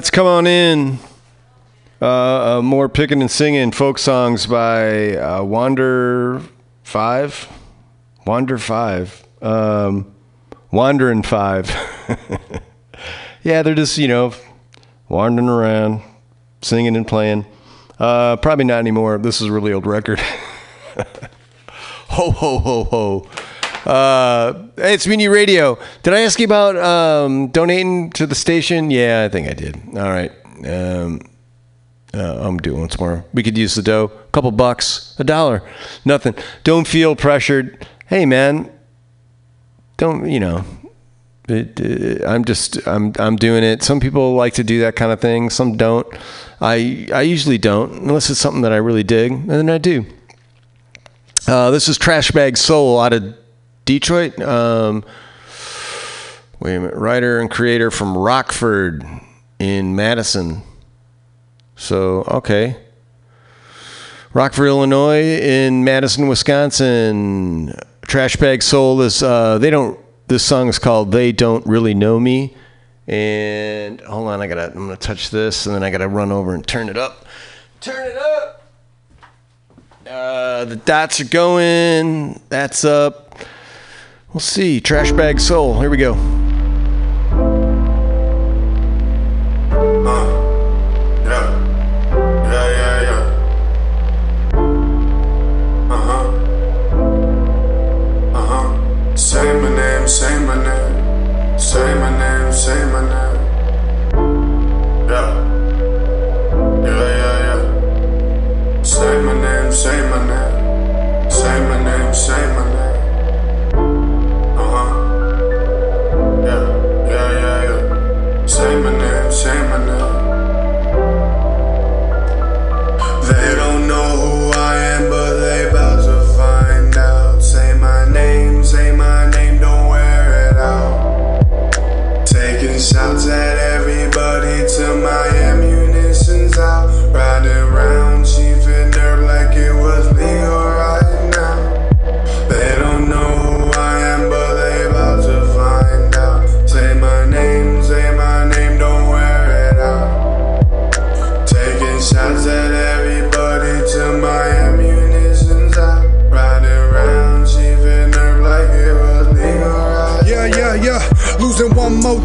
That's 0.05 0.11
come 0.11 0.27
on 0.27 0.47
in. 0.47 0.99
Uh, 2.03 2.59
uh, 2.59 2.63
more 2.63 2.91
picking 2.91 3.23
and 3.23 3.31
singing 3.31 3.73
folk 3.73 3.99
songs 3.99 4.45
by 4.45 5.17
uh, 5.17 5.43
Wander 5.43 6.43
Five, 6.83 7.49
Wander 8.27 8.59
Five, 8.59 9.27
um, 9.41 10.15
Wandering 10.71 11.23
Five. 11.23 11.75
yeah, 13.43 13.63
they're 13.63 13.75
just 13.75 13.97
you 13.97 14.07
know 14.07 14.35
wandering 15.09 15.49
around, 15.49 16.03
singing 16.61 16.97
and 16.97 17.09
playing. 17.09 17.47
Uh, 17.99 18.37
probably 18.37 18.67
not 18.67 18.81
anymore. 18.81 19.17
This 19.17 19.41
is 19.41 19.47
a 19.47 19.53
really 19.53 19.73
old 19.73 19.87
record. 19.87 20.21
ho 22.11 22.31
ho 22.31 22.59
ho 22.59 22.85
ho. 22.85 23.29
Uh, 23.85 24.69
it's 24.79 25.07
Mutiny 25.07 25.29
Radio. 25.29 25.79
Did 26.03 26.15
I 26.15 26.21
ask 26.21 26.39
you 26.39 26.47
about 26.47 26.77
um, 26.77 27.49
donating 27.49 28.11
to 28.13 28.27
the 28.27 28.35
station? 28.35 28.91
Yeah, 28.91 29.25
I 29.25 29.29
think 29.29 29.49
I 29.49 29.53
did. 29.53 29.77
All 29.97 30.11
right. 30.11 30.33
Um, 30.67 31.21
uh, 32.15 32.47
I'm 32.47 32.57
doing 32.59 32.81
once 32.81 32.99
more. 32.99 33.25
We 33.35 33.43
could 33.43 33.59
use 33.59 33.75
the 33.75 33.83
dough. 33.83 34.05
A 34.05 34.31
couple 34.31 34.51
bucks, 34.53 35.15
a 35.19 35.25
dollar, 35.25 35.63
nothing. 36.05 36.35
Don't 36.63 36.87
feel 36.87 37.15
pressured. 37.15 37.87
Hey, 38.07 38.25
man, 38.25 38.73
don't 39.97 40.31
you 40.31 40.41
know? 40.41 40.65
It, 41.47 42.23
uh, 42.23 42.27
I'm 42.27 42.45
just 42.47 42.87
I'm 42.87 43.13
I'm 43.19 43.37
doing 43.37 43.65
it. 43.65 43.83
Some 43.83 44.01
people 44.01 44.35
like 44.35 44.55
to 44.55 44.65
do 44.65 44.81
that 44.81 44.97
kind 44.97 45.13
of 45.13 45.21
thing. 45.21 45.51
Some 45.51 45.77
don't. 45.77 46.07
I 46.61 47.07
I 47.13 47.21
usually 47.21 47.59
don't 47.59 47.93
unless 47.93 48.31
it's 48.31 48.41
something 48.41 48.63
that 48.63 48.73
I 48.73 48.77
really 48.77 49.03
dig, 49.03 49.33
and 49.33 49.51
then 49.51 49.69
I 49.69 49.77
do. 49.77 50.07
Uh, 51.47 51.71
this 51.71 51.87
is 51.87 51.99
Trash 51.99 52.31
Bag 52.31 52.57
Soul 52.57 52.99
out 52.99 53.13
of 53.13 53.37
Detroit. 53.85 54.41
Um, 54.41 55.05
wait 56.61 56.77
a 56.77 56.81
minute, 56.81 56.95
writer 56.95 57.41
and 57.41 57.51
creator 57.51 57.91
from 57.91 58.17
Rockford 58.17 59.05
in 59.59 59.95
Madison. 59.97 60.63
So 61.77 62.23
okay, 62.29 62.77
Rockford, 64.35 64.67
Illinois, 64.67 65.23
in 65.23 65.85
Madison, 65.85 66.27
Wisconsin. 66.27 67.73
Trash 68.03 68.37
Bag 68.37 68.63
Soul 68.63 69.01
is 69.03 69.23
uh, 69.23 69.59
they 69.59 69.71
don't. 69.71 69.99
This 70.27 70.45
song 70.45 70.69
is 70.69 70.79
called 70.79 71.13
"They 71.13 71.31
Don't 71.31 71.65
Really 71.67 71.95
Know 71.95 72.19
Me." 72.19 72.57
And 73.07 74.01
hold 74.01 74.29
on, 74.29 74.41
I 74.41 74.47
gotta. 74.47 74.67
I'm 74.67 74.87
gonna 74.87 74.97
touch 74.97 75.31
this, 75.31 75.67
and 75.67 75.75
then 75.75 75.85
I 75.85 75.91
gotta 75.91 76.09
run 76.09 76.33
over 76.33 76.55
and 76.55 76.67
turn 76.67 76.89
it 76.89 76.97
up. 76.97 77.27
Turn 77.81 78.09
it 78.09 78.17
up. 78.17 78.63
Uh, 80.05 80.65
the 80.65 80.77
dots 80.77 81.21
are 81.21 81.25
going. 81.27 82.41
That's 82.49 82.85
up. 82.85 83.24
We'll 84.35 84.41
see. 84.41 84.81
Trash 84.81 85.13
Bag 85.13 85.39
Soul. 85.39 85.81
Here 85.81 85.89
we 85.89 85.97
go. 85.97 86.44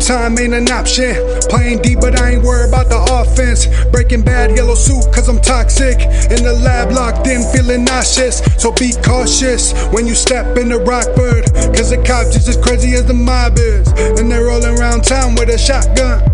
Time 0.10 0.40
ain't 0.40 0.56
an 0.56 0.68
option. 0.72 1.14
Playing 1.53 1.84
deep, 1.84 1.99
but 2.02 2.19
I 2.19 2.31
ain't 2.31 2.44
worried 2.44 2.69
about 2.69 2.90
the 2.90 2.98
offense. 2.98 3.68
Breaking 3.91 4.23
bad 4.23 4.56
yellow 4.57 4.73
suit, 4.73 5.06
cause 5.14 5.30
I'm 5.30 5.40
toxic. 5.40 6.02
In 6.34 6.41
the 6.41 6.60
lab, 6.65 6.91
locked 6.91 7.27
in, 7.27 7.45
feeling 7.53 7.84
nauseous. 7.84 8.41
So 8.57 8.72
be 8.72 8.91
cautious 9.06 9.72
when 9.94 10.07
you 10.07 10.15
step 10.15 10.57
in 10.57 10.72
into 10.72 10.80
Rockford. 10.80 11.45
Cause 11.77 11.91
the 11.91 12.02
cops 12.03 12.36
is 12.36 12.49
as 12.49 12.57
crazy 12.57 12.95
as 12.95 13.06
the 13.06 13.14
mob 13.14 13.60
is. 13.60 13.88
And 14.18 14.31
they're 14.31 14.45
rolling 14.45 14.80
around 14.80 15.03
town 15.03 15.36
with 15.36 15.49
a 15.49 15.60
shotgun. 15.60 16.26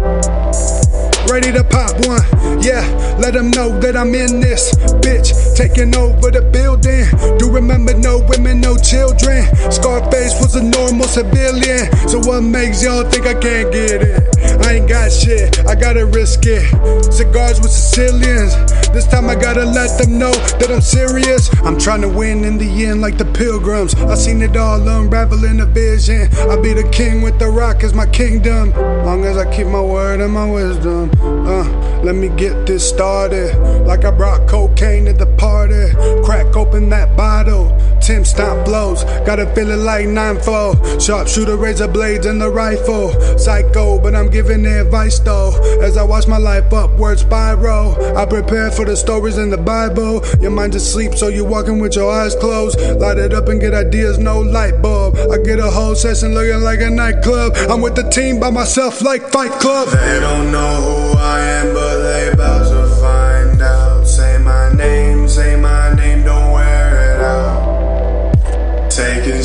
Ready 1.30 1.52
to 1.52 1.64
pop 1.64 1.93
one, 2.06 2.22
yeah. 2.61 2.85
Let 3.19 3.34
them 3.34 3.49
know 3.52 3.80
that 3.80 3.97
I'm 3.97 4.14
in 4.15 4.39
this 4.39 4.73
bitch, 5.02 5.56
taking 5.56 5.95
over 5.95 6.31
the 6.31 6.41
building. 6.41 7.06
Do 7.38 7.52
remember 7.52 7.93
no 7.93 8.19
women, 8.30 8.61
no 8.61 8.77
children. 8.77 9.43
Scarface 9.72 10.39
was 10.39 10.56
a 10.56 10.64
normal 10.64 11.07
civilian, 11.07 11.91
so 12.07 12.19
what 12.19 12.41
makes 12.41 12.84
y'all 12.84 13.03
think 13.10 13.26
I 13.26 13.34
can't 13.34 13.72
get 13.72 14.02
it? 14.02 14.35
I 14.65 14.73
ain't 14.76 14.89
got 14.89 15.11
shit, 15.11 15.65
I 15.65 15.76
gotta 15.76 16.05
risk 16.05 16.41
it. 16.45 16.65
Cigars 17.11 17.59
with 17.61 17.72
Sicilians, 17.72 18.55
this 18.93 19.07
time 19.07 19.30
I 19.30 19.35
gotta 19.35 19.65
let 19.65 19.99
them 19.99 20.17
know 20.17 20.31
that 20.31 20.72
I'm 20.72 20.81
serious. 20.81 21.49
I'm 21.63 21.77
trying 21.77 22.01
to 22.01 22.09
win 22.09 22.43
in 22.43 22.57
the 22.57 22.85
end, 22.85 23.01
like 23.01 23.17
the 23.17 23.26
pilgrims. 23.26 23.93
I 23.95 24.15
seen 24.15 24.41
it 24.41 24.55
all 24.55 24.88
unravel 24.88 25.43
in 25.45 25.59
a 25.59 25.65
vision. 25.65 26.30
I'll 26.49 26.61
be 26.61 26.73
the 26.73 26.88
king 26.89 27.22
with 27.22 27.38
the 27.39 27.47
rock 27.47 27.84
as 27.84 27.93
my 27.93 28.05
kingdom. 28.05 28.72
Long 29.05 29.26
as 29.26 29.38
I 29.38 29.53
keep 29.53 29.67
my 29.67 29.81
word 29.81 30.22
and 30.22 30.34
my 30.34 30.49
wisdom. 30.49 31.11
Uh, 31.22 31.63
let 32.03 32.15
me 32.15 32.30
get 32.30 32.65
this 32.65 32.88
started. 32.88 33.55
Like 33.85 34.05
I 34.05 34.11
brought 34.11 34.47
cocaine 34.47 35.05
to 35.05 35.13
the 35.13 35.27
party. 35.38 35.91
Crack 36.23 36.55
open 36.55 36.89
that 36.89 37.15
bottle. 37.17 37.76
Tim 38.06 38.23
stomp 38.23 38.65
blows. 38.65 39.03
Gotta 39.26 39.48
feel 39.56 39.72
it 39.72 39.77
like 39.77 40.06
9 40.06 40.40
4. 40.40 40.99
Sharpshooter, 40.99 41.57
razor 41.57 41.88
blades, 41.88 42.27
and 42.27 42.40
the 42.40 42.52
rifle. 42.52 43.10
Psycho, 43.40 43.99
but 43.99 44.14
I'm 44.14 44.30
giving 44.30 44.64
advice 44.68 45.18
though. 45.18 45.57
As 45.82 45.98
I 45.98 46.03
watch 46.03 46.27
my 46.27 46.38
life 46.38 46.72
upward 46.72 47.18
spiral. 47.18 47.95
I 48.15 48.27
prepare 48.27 48.69
for 48.69 48.86
the 48.86 48.95
stories 48.95 49.40
in 49.40 49.49
the 49.49 49.57
Bible. 49.57 50.22
Your 50.40 50.52
mind 50.52 50.76
asleep, 50.76 51.15
so 51.15 51.30
you're 51.30 51.49
walking 51.49 51.80
with 51.80 51.95
your 51.95 52.11
eyes 52.11 52.36
closed. 52.36 52.80
Light 52.80 53.18
it 53.18 53.34
up 53.34 53.48
and 53.48 53.60
get 53.60 53.73
ideas, 53.73 54.19
no 54.19 54.40
light 54.40 54.84
bulb. 54.84 55.15
I 55.32 55.40
get 55.40 55.57
a 55.57 55.72
whole 55.72 55.95
session 55.95 56.36
looking 56.36 56.61
like 56.61 56.82
a 56.82 56.91
nightclub. 56.91 57.53
I'm 57.69 57.82
with 57.82 57.95
the 57.95 58.07
team 58.10 58.40
by 58.40 58.52
myself 58.52 59.02
like 59.02 59.32
Fight 59.32 59.52
Club. 59.53 59.88
They 59.90 60.19
don't 60.19 60.52
know 60.52 60.76
who 60.86 61.18
I 61.18 61.40
am, 61.40 61.73
but 61.73 62.03
they 62.03 62.32
about 62.32 62.69
to 62.69 62.95
find 63.02 63.61
out. 63.64 64.06
Say 64.06 64.38
my 64.38 64.72
name, 64.73 65.27
say 65.27 65.56
my 65.56 65.90
name, 65.90 65.94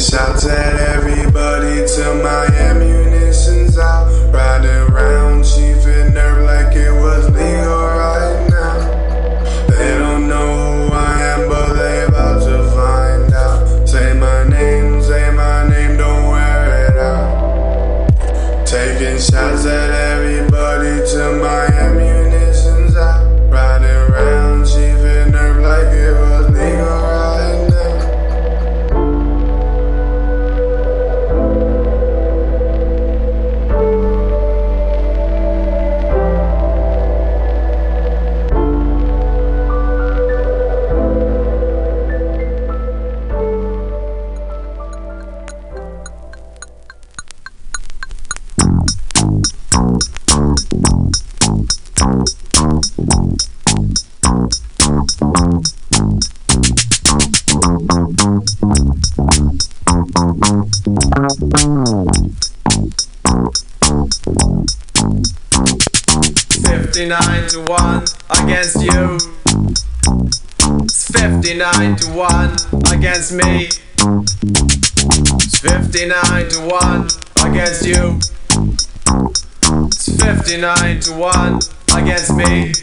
Shots 0.01 0.47
at 0.47 0.77
everybody 0.97 1.87
till 1.87 2.15
my 2.23 2.47
ammunition's 2.47 2.70
59 67.11 67.49
to 67.49 67.61
1 67.65 68.05
against 68.39 68.83
you. 68.85 69.19
It's 70.85 71.11
59 71.11 71.97
to 71.97 72.07
1 72.13 72.57
against 72.93 73.33
me. 73.33 73.67
It's 75.35 75.59
59 75.59 76.49
to 76.51 76.61
1 76.71 77.09
against 77.51 77.85
you. 77.85 78.21
It's 79.87 80.23
59 80.23 81.01
to 81.01 81.13
1 81.13 81.61
against 81.97 82.33
me. 82.37 82.75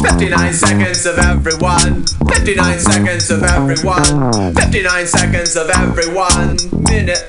59 0.00 0.52
seconds 0.54 1.04
of 1.04 1.18
everyone. 1.18 2.06
59 2.06 2.78
seconds 2.78 3.30
of 3.30 3.42
everyone. 3.42 4.54
59 4.54 5.06
seconds 5.06 5.54
of 5.54 5.68
everyone. 5.68 6.56
Minute. 6.84 7.28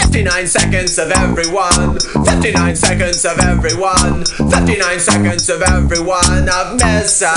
59 0.00 0.46
seconds 0.46 0.98
of 0.98 1.10
everyone. 1.10 1.98
59 2.24 2.76
seconds 2.76 3.24
of 3.24 3.38
everyone. 3.40 4.24
59 4.24 5.00
seconds 5.00 5.48
of 5.50 5.62
everyone 5.62 6.48
of 6.48 6.78
misery. 6.78 7.28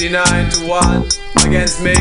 59 0.00 0.48
to 0.48 0.66
1 0.66 1.08
against 1.44 1.82
me. 1.84 1.92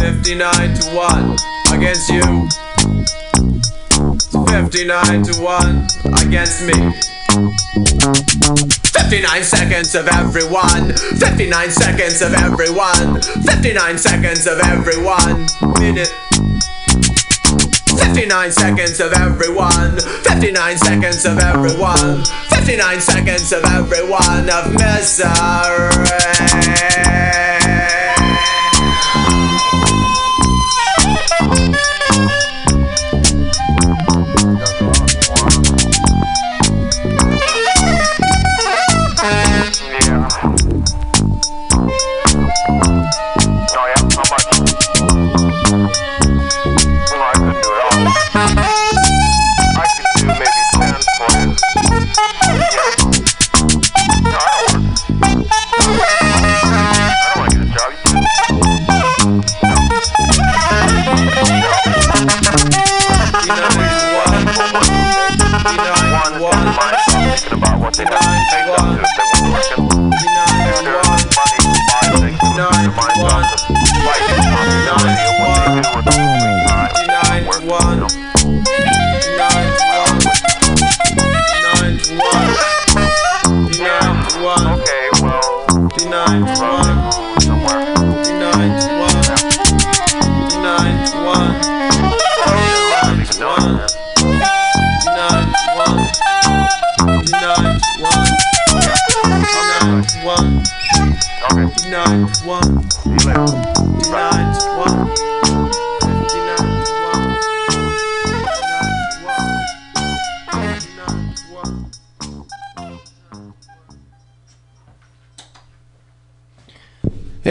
59 0.00 0.72
to 0.72 0.84
1 0.96 1.36
against 1.76 2.08
you. 2.08 2.48
59 4.48 5.22
to 5.22 5.34
1 5.36 5.86
against 6.24 6.64
me. 6.64 6.92
59 8.88 9.44
seconds 9.44 9.94
of 9.94 10.08
everyone. 10.08 10.94
59 10.94 11.70
seconds 11.70 12.22
of 12.22 12.32
everyone. 12.32 13.20
59 13.20 13.98
seconds 13.98 14.46
of 14.46 14.58
everyone. 14.60 15.46
Minute. 15.78 16.08
59 18.00 18.50
seconds 18.50 18.98
of 19.00 19.12
everyone. 19.12 20.00
59 20.24 20.78
seconds 20.78 21.26
of 21.26 21.38
everyone. 21.38 22.22
59 22.66 23.00
seconds 23.00 23.52
of 23.52 23.64
everyone 23.64 24.50
of 24.50 24.72
misery. 24.74 25.26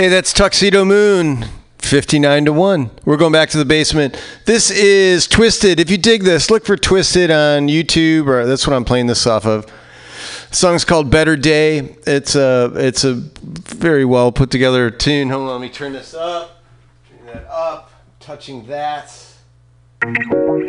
Hey, 0.06 0.10
that's 0.10 0.34
Tuxedomoon. 0.34 1.48
59 1.80 2.46
to 2.46 2.54
1. 2.54 2.92
We're 3.06 3.18
going 3.18 3.32
back 3.32 3.50
to 3.50 3.58
the 3.58 3.66
basement. 3.66 4.16
This 4.46 4.70
is 4.70 5.26
Twisted. 5.26 5.80
If 5.80 5.90
you 5.90 5.98
dig 5.98 6.22
this, 6.22 6.52
look 6.52 6.64
for 6.64 6.78
Twisted 6.78 7.32
on 7.32 7.70
YouTube 7.70 8.28
or 8.28 8.46
that's 8.46 8.68
what 8.68 8.76
I'm 8.76 8.86
playing 8.86 9.08
this 9.08 9.26
off 9.26 9.48
of. 9.48 9.66
The 9.66 10.56
song's 10.56 10.86
called 10.86 11.10
Better 11.10 11.36
Day. 11.36 11.96
It's 12.06 12.36
a 12.36 12.72
it's 12.76 13.04
a 13.04 13.16
very 13.16 14.06
well 14.06 14.32
put 14.32 14.52
together 14.52 14.92
tune. 14.92 15.32
Hold 15.32 15.50
on, 15.50 15.60
let 15.60 15.62
me 15.62 15.70
turn 15.70 15.94
this 15.94 16.14
up. 16.14 16.62
Turn 17.10 17.26
that 17.26 17.48
up. 17.50 17.92
Touching 18.20 18.68
that. 18.68 19.12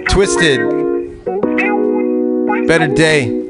Twisted. 0.08 0.60
Better 2.66 2.88
Day. 2.88 3.44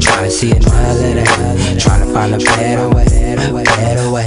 Trying 0.00 0.24
to 0.24 0.30
see 0.30 0.50
another 0.52 1.14
day. 1.14 1.24
Trying 1.78 2.06
to 2.06 2.12
find 2.12 2.34
a 2.34 2.38
better 2.38 2.88
way. 2.88 3.04
Better 3.64 4.10
way. 4.10 4.24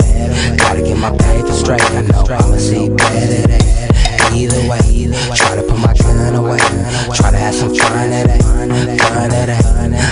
Gotta 0.58 0.82
get 0.82 0.98
my 0.98 1.12
paper 1.18 1.52
straight. 1.52 1.82
I 1.82 2.02
know 2.02 2.26
I'ma 2.30 2.58
see 2.58 2.90
better 2.90 3.48
days. 3.48 4.34
Either 4.34 4.70
way. 4.70 5.10
Try 5.36 5.56
to 5.56 5.64
put 5.64 5.80
my 5.80 5.94
gun 5.94 6.36
away. 6.36 6.58
Try 7.16 7.32
to 7.32 7.38
have 7.38 7.56
some 7.56 7.74
fun 7.76 8.10
today. 8.10 8.40
Fun 8.40 8.70
today. 8.70 9.60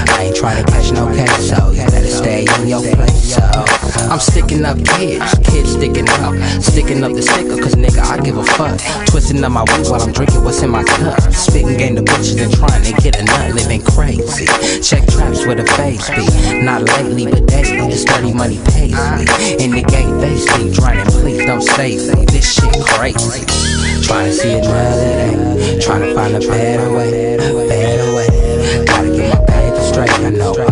I 0.10 0.24
ain't 0.26 0.36
trying 0.36 0.64
to 0.64 0.72
catch 0.72 0.92
no 0.92 1.08
case, 1.14 1.50
so 1.50 1.72
you 1.72 1.86
better 1.88 2.08
stay 2.08 2.46
in 2.60 2.68
your 2.68 2.82
place. 2.82 3.36
So 3.36 3.42
I'm 4.10 4.20
sticking 4.20 4.66
up 4.66 4.78
kids, 4.84 5.34
kids 5.46 5.74
sticking 5.74 6.10
up, 6.10 6.34
sticking 6.62 7.04
up 7.04 7.14
the 7.14 7.22
sticker, 7.22 7.58
cause 7.62 7.76
nigga 7.76 8.02
I 8.02 8.20
give 8.20 8.38
a 8.38 8.44
fuck. 8.44 8.80
Twisting 9.08 9.44
up 9.44 9.52
my 9.52 9.64
weed 9.64 9.88
while 9.88 10.02
I'm 10.02 10.12
drinking 10.12 10.44
what's 10.44 10.62
in 10.62 10.70
my 10.70 10.84
cup. 10.84 11.20
Spitting 11.32 11.78
game 11.78 11.96
to 11.96 12.02
bitches 12.02 12.42
and 12.42 12.54
trying 12.54 12.84
to 12.84 12.94
get 13.02 13.20
a 13.20 13.24
nut, 13.24 13.54
living 13.54 13.82
crazy. 13.82 14.46
Check 14.82 15.08
traps 15.08 15.46
with 15.46 15.60
a 15.60 15.68
face 15.78 16.10
be, 16.10 16.26
not 16.64 16.84
lately 16.84 17.26
but 17.26 17.46
daily. 17.48 17.92
The 17.92 17.98
sturdy 17.98 18.34
money 18.34 18.60
pays 18.66 18.92
me. 18.92 19.24
In 19.64 19.72
the 19.72 19.84
gate 19.84 20.12
they 20.20 20.32
trying 20.74 21.06
to 21.06 21.12
please 21.12 21.46
don't 21.46 21.62
save. 21.62 22.02
This 22.28 22.54
shit 22.56 22.74
crazy. 22.86 23.46
Trying 24.08 24.26
to 24.26 24.34
see 24.34 24.54
another 24.54 25.58
day, 25.58 25.80
trying 25.80 26.02
to 26.02 26.14
find 26.16 26.36
a 26.36 26.40
better 26.40 26.92
way, 26.92 27.38
better 27.38 28.16
way. 28.16 28.86
Gotta 28.86 29.12
get 29.16 29.30
my 29.38 29.46
paper 29.46 29.82
straight. 29.82 30.12
I 30.12 30.30
know 30.32 30.71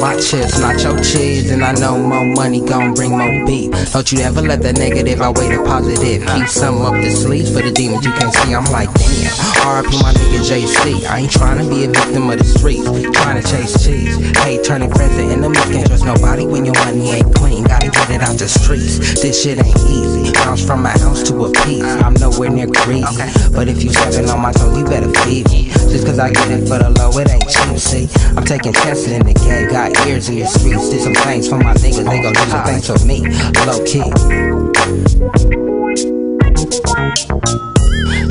my 0.00 0.16
chips, 0.20 0.58
not 0.58 0.82
your 0.82 0.98
cheese, 1.02 1.50
and 1.50 1.64
I 1.64 1.72
know 1.72 1.98
more 1.98 2.24
money 2.34 2.60
gon' 2.60 2.94
bring 2.94 3.10
more 3.10 3.46
beat. 3.46 3.72
Don't 3.92 4.10
you 4.12 4.20
ever 4.20 4.42
let 4.42 4.62
the 4.62 4.72
negative 4.72 5.20
outweigh 5.20 5.56
the 5.56 5.62
positive. 5.64 6.26
Keep 6.26 6.48
some 6.48 6.80
up 6.82 6.94
the 6.94 7.10
sleeves 7.10 7.54
for 7.54 7.62
the 7.62 7.72
demons 7.72 8.04
you 8.04 8.12
can't 8.12 8.32
see. 8.32 8.54
I'm 8.54 8.64
like, 8.66 8.88
RP 9.28 10.02
my 10.02 10.12
nigga 10.12 10.40
JC. 10.40 11.06
I 11.06 11.20
ain't 11.20 11.30
trying 11.30 11.58
to 11.58 11.68
be 11.68 11.84
a 11.84 11.88
victim 11.88 12.30
of 12.30 12.38
the 12.38 12.44
streets, 12.44 12.84
trying 13.12 13.40
to 13.40 13.44
chase 13.48 13.84
cheese. 13.84 14.16
Hey, 14.38 14.62
turning 14.62 14.90
friends 14.90 15.16
to 15.16 15.22
enemies, 15.22 15.64
can't 15.66 15.86
trust 15.86 16.04
nobody 16.04 16.46
when 16.46 16.64
your 16.64 16.74
money 16.84 17.10
ain't 17.10 17.34
clean. 17.34 17.64
Gotta 17.64 17.90
get 17.90 18.10
it 18.10 18.22
out 18.22 18.38
the 18.38 18.48
streets. 18.48 19.20
This 19.20 19.42
shit 19.42 19.58
ain't 19.58 19.76
easy. 19.88 20.32
Bounce 20.32 20.64
from 20.64 20.82
my 20.82 20.90
house 20.90 21.22
to 21.28 21.44
a 21.44 21.52
piece. 21.64 21.82
I'm 21.82 22.14
nowhere 22.14 22.50
near 22.50 22.66
greedy, 22.66 23.04
but 23.52 23.68
if 23.68 23.82
you 23.82 23.90
stepping 23.90 24.30
on 24.30 24.40
my 24.40 24.52
toes, 24.52 24.76
you 24.76 24.84
better 24.84 25.10
feed 25.24 25.48
me. 25.50 25.68
Just 25.92 26.06
cause 26.06 26.18
I 26.18 26.30
get 26.30 26.50
it 26.50 26.68
for 26.68 26.78
the 26.78 26.90
low, 26.90 27.10
it 27.18 27.28
ain't 27.30 27.48
cheap. 27.48 27.78
See, 27.78 28.08
I'm 28.36 28.44
taking 28.44 28.72
chances 28.72 29.12
in 29.12 29.26
the 29.26 29.34
game. 29.34 29.68
Got 29.68 30.06
ears 30.06 30.28
in 30.28 30.38
the 30.38 30.46
streets. 30.46 30.88
Did 30.90 31.02
some 31.02 31.14
things 31.14 31.48
for 31.48 31.58
my 31.58 31.74
niggas, 31.74 32.04
they 32.08 32.22
gon' 32.22 32.32
do 32.32 32.40
some 32.48 32.64
things 32.64 32.86
for 32.86 32.98
me. 33.04 33.20
Low 33.66 33.84
key. 33.84 34.08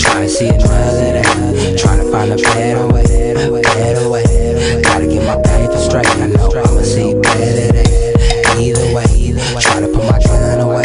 Tryna 0.08 0.30
see 0.30 0.48
another 0.48 1.12
day. 1.14 1.76
Tryna 1.76 2.12
find 2.12 2.32
a 2.32 2.38
better 2.38 2.88
way, 2.88 3.62
better 3.62 4.10
way. 4.10 4.82
Gotta 4.82 5.06
get 5.08 5.24
my 5.26 5.36
paper 5.42 5.78
straight. 5.78 6.08
I 6.08 6.28
know 6.28 6.50
I'ma 6.50 6.82
see 6.82 7.14
better 7.14 7.72
days. 7.74 8.58
Either 8.58 8.94
way, 8.96 9.34
tryna 9.60 9.94
put 9.94 10.06
my 10.06 10.20
gun 10.20 10.60
away. 10.62 10.84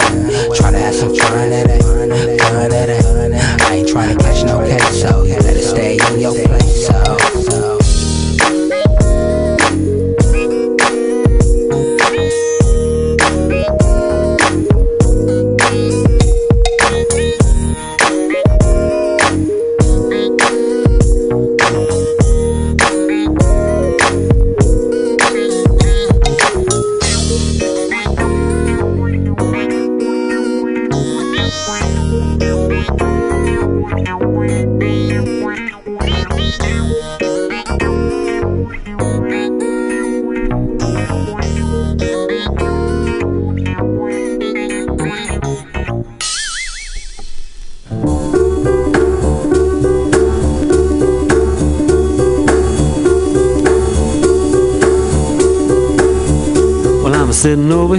Tryna 0.59 0.79
have 0.81 0.95
some 0.95 1.15
fun 1.15 1.51
today, 1.51 1.82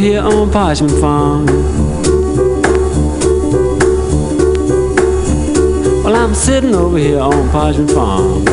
here 0.04 0.20
on 0.20 0.52
Parchment 0.52 1.00
Farm. 1.00 1.46
Well, 6.04 6.14
I'm 6.14 6.36
sitting 6.36 6.76
over 6.76 6.98
here 6.98 7.22
on 7.22 7.50
Parchment 7.52 7.90
Farm. 7.92 8.44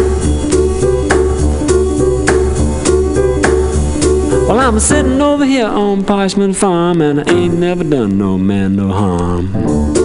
Well, 4.47 4.61
I'm 4.61 4.79
sitting 4.79 5.21
over 5.21 5.45
here 5.45 5.67
on 5.67 6.05
Parchment 6.05 6.55
Farm, 6.55 7.03
and 7.03 7.29
I 7.29 7.33
ain't 7.33 7.59
never 7.59 7.83
done 7.83 8.17
no 8.17 8.39
man 8.39 8.77
no 8.77 8.93
harm. 8.93 10.00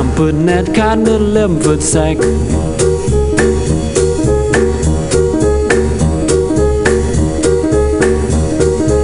Well, 0.00 0.08
I'm 0.08 0.16
putting 0.16 0.46
that 0.46 0.74
cotton 0.74 1.06
in 1.06 1.08
a 1.08 1.16
11 1.16 1.60
foot 1.60 1.82
sack. 1.82 2.16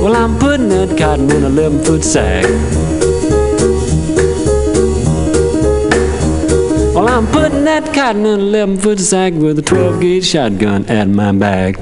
Well, 0.02 0.16
I'm 0.16 0.38
putting 0.38 0.70
that 0.70 0.96
cotton 0.96 1.30
in 1.30 1.44
a 1.44 1.48
11 1.48 1.84
foot 1.84 2.02
sack. 2.02 2.44
Well, 6.94 7.10
I'm 7.10 7.26
putting 7.26 7.64
that 7.64 7.92
cotton 7.92 8.24
in 8.24 8.40
a 8.40 8.42
11 8.42 8.78
foot 8.78 8.98
sack 8.98 9.34
with 9.34 9.58
a 9.58 9.62
12 9.62 10.00
gauge 10.00 10.24
shotgun 10.24 10.86
at 10.86 11.08
my 11.08 11.32
back. 11.32 11.76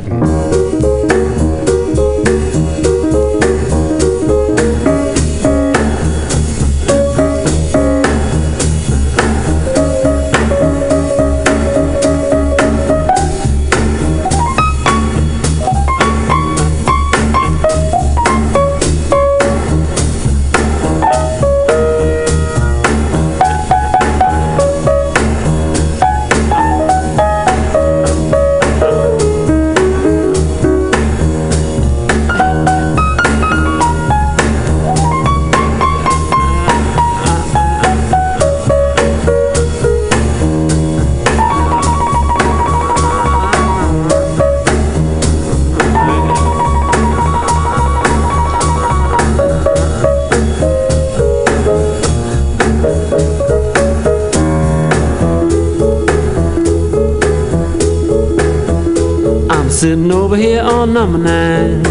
Over 60.25 60.37
here 60.37 60.63
on 60.63 60.95
number 60.95 61.19
nine. 61.19 61.85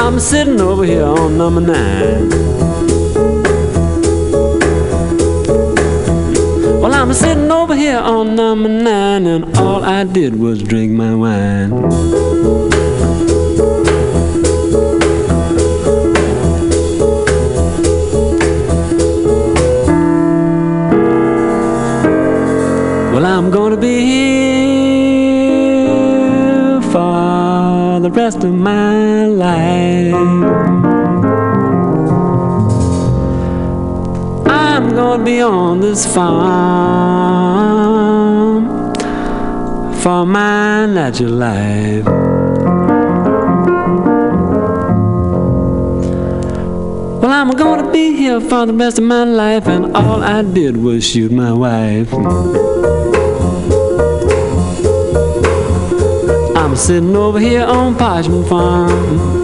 I'm 0.00 0.18
sitting 0.18 0.60
over 0.60 0.84
here 0.84 1.04
on 1.04 1.38
number 1.38 1.60
nine. 1.60 2.28
Well, 6.80 6.92
I'm 6.92 7.12
sitting 7.12 7.52
over 7.52 7.76
here 7.76 7.98
on 7.98 8.34
number 8.34 8.68
nine, 8.68 9.26
and 9.26 9.56
all 9.56 9.84
I 9.84 10.02
did 10.02 10.40
was 10.40 10.60
drink 10.60 10.90
my 10.90 11.14
wine. 11.14 11.70
Rest 28.28 28.44
of 28.44 28.52
my 28.52 29.24
life. 29.24 30.12
I'm 34.44 34.90
gonna 34.94 35.24
be 35.24 35.40
on 35.40 35.80
this 35.80 36.04
farm 36.14 36.28
for 40.02 40.26
my 40.26 40.84
natural 40.84 41.32
life. 41.32 42.04
Well, 47.22 47.32
I'm 47.32 47.50
gonna 47.52 47.90
be 47.90 48.14
here 48.14 48.40
for 48.42 48.66
the 48.66 48.74
rest 48.74 48.98
of 48.98 49.04
my 49.04 49.24
life, 49.24 49.66
and 49.66 49.96
all 49.96 50.22
I 50.22 50.42
did 50.42 50.76
was 50.76 51.02
shoot 51.02 51.32
my 51.32 51.54
wife. 51.54 52.12
Sitting 56.78 57.16
over 57.16 57.40
here 57.40 57.64
on 57.64 57.96
Parchment 57.96 58.48
Farm. 58.48 59.37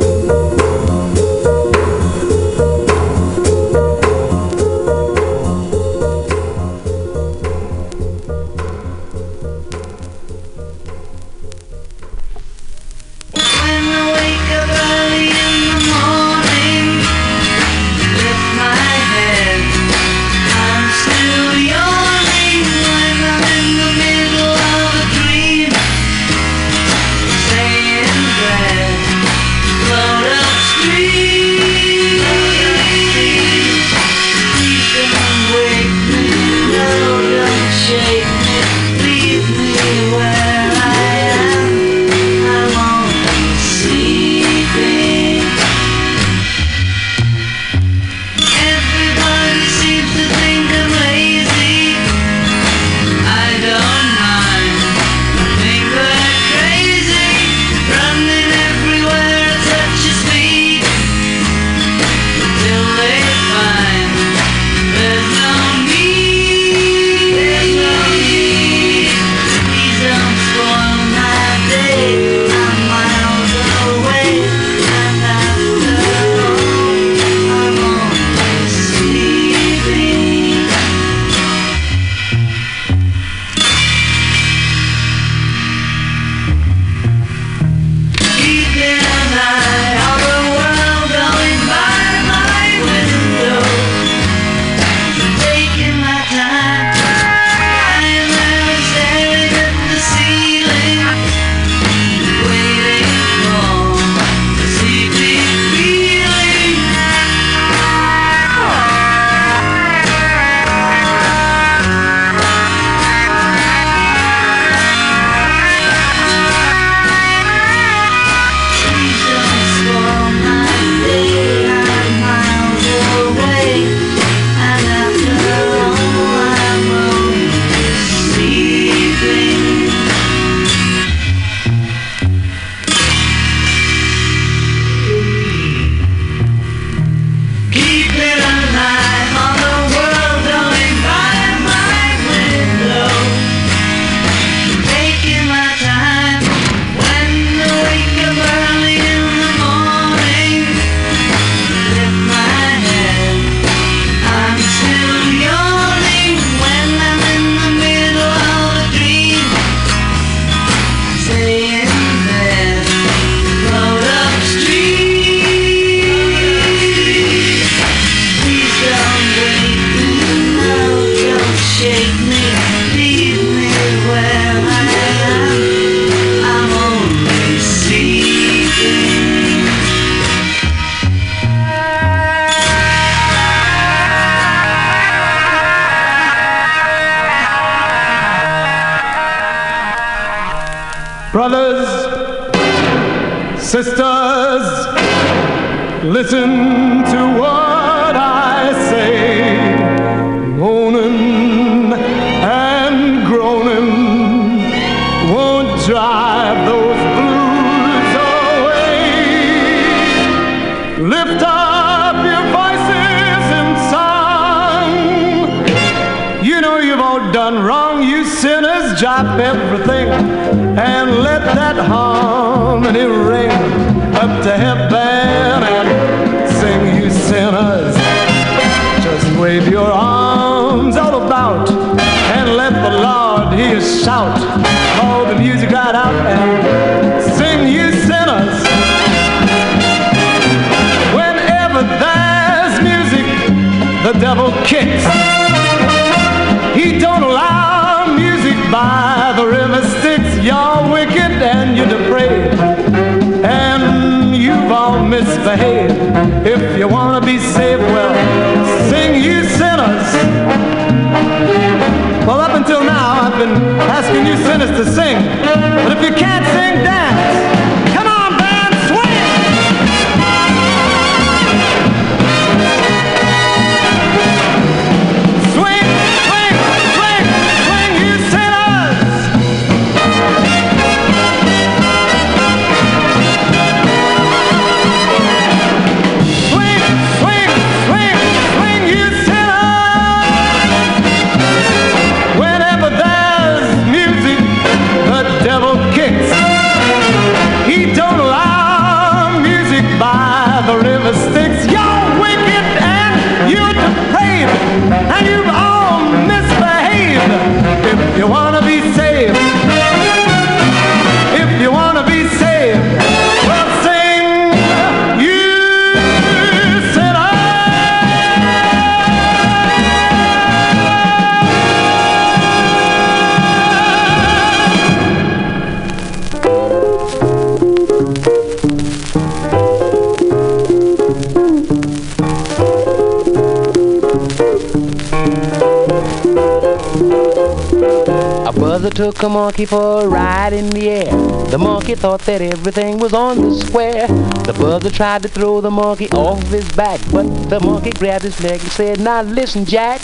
Took 338.95 339.23
a 339.25 339.29
monkey 339.29 339.65
for 339.65 340.03
a 340.03 340.09
ride 340.09 340.53
in 340.53 340.71
the 340.71 340.89
air. 340.89 341.11
The 341.51 341.59
monkey 341.59 341.97
thought 341.97 342.21
that 342.23 342.41
everything 342.41 342.99
was 342.99 343.13
on 343.13 343.41
the 343.41 343.55
square. 343.67 344.07
The 344.07 344.53
brother 344.53 344.89
tried 344.89 345.23
to 345.23 345.29
throw 345.29 345.61
the 345.61 345.71
monkey 345.71 346.09
off 346.11 346.41
his 346.45 346.71
back, 346.73 347.01
but 347.11 347.25
the 347.49 347.59
monkey 347.59 347.91
grabbed 347.91 348.23
his 348.23 348.41
leg 348.41 348.61
and 348.61 348.71
said, 348.71 349.01
Now 349.01 349.23
listen, 349.23 349.65
Jack. 349.65 350.01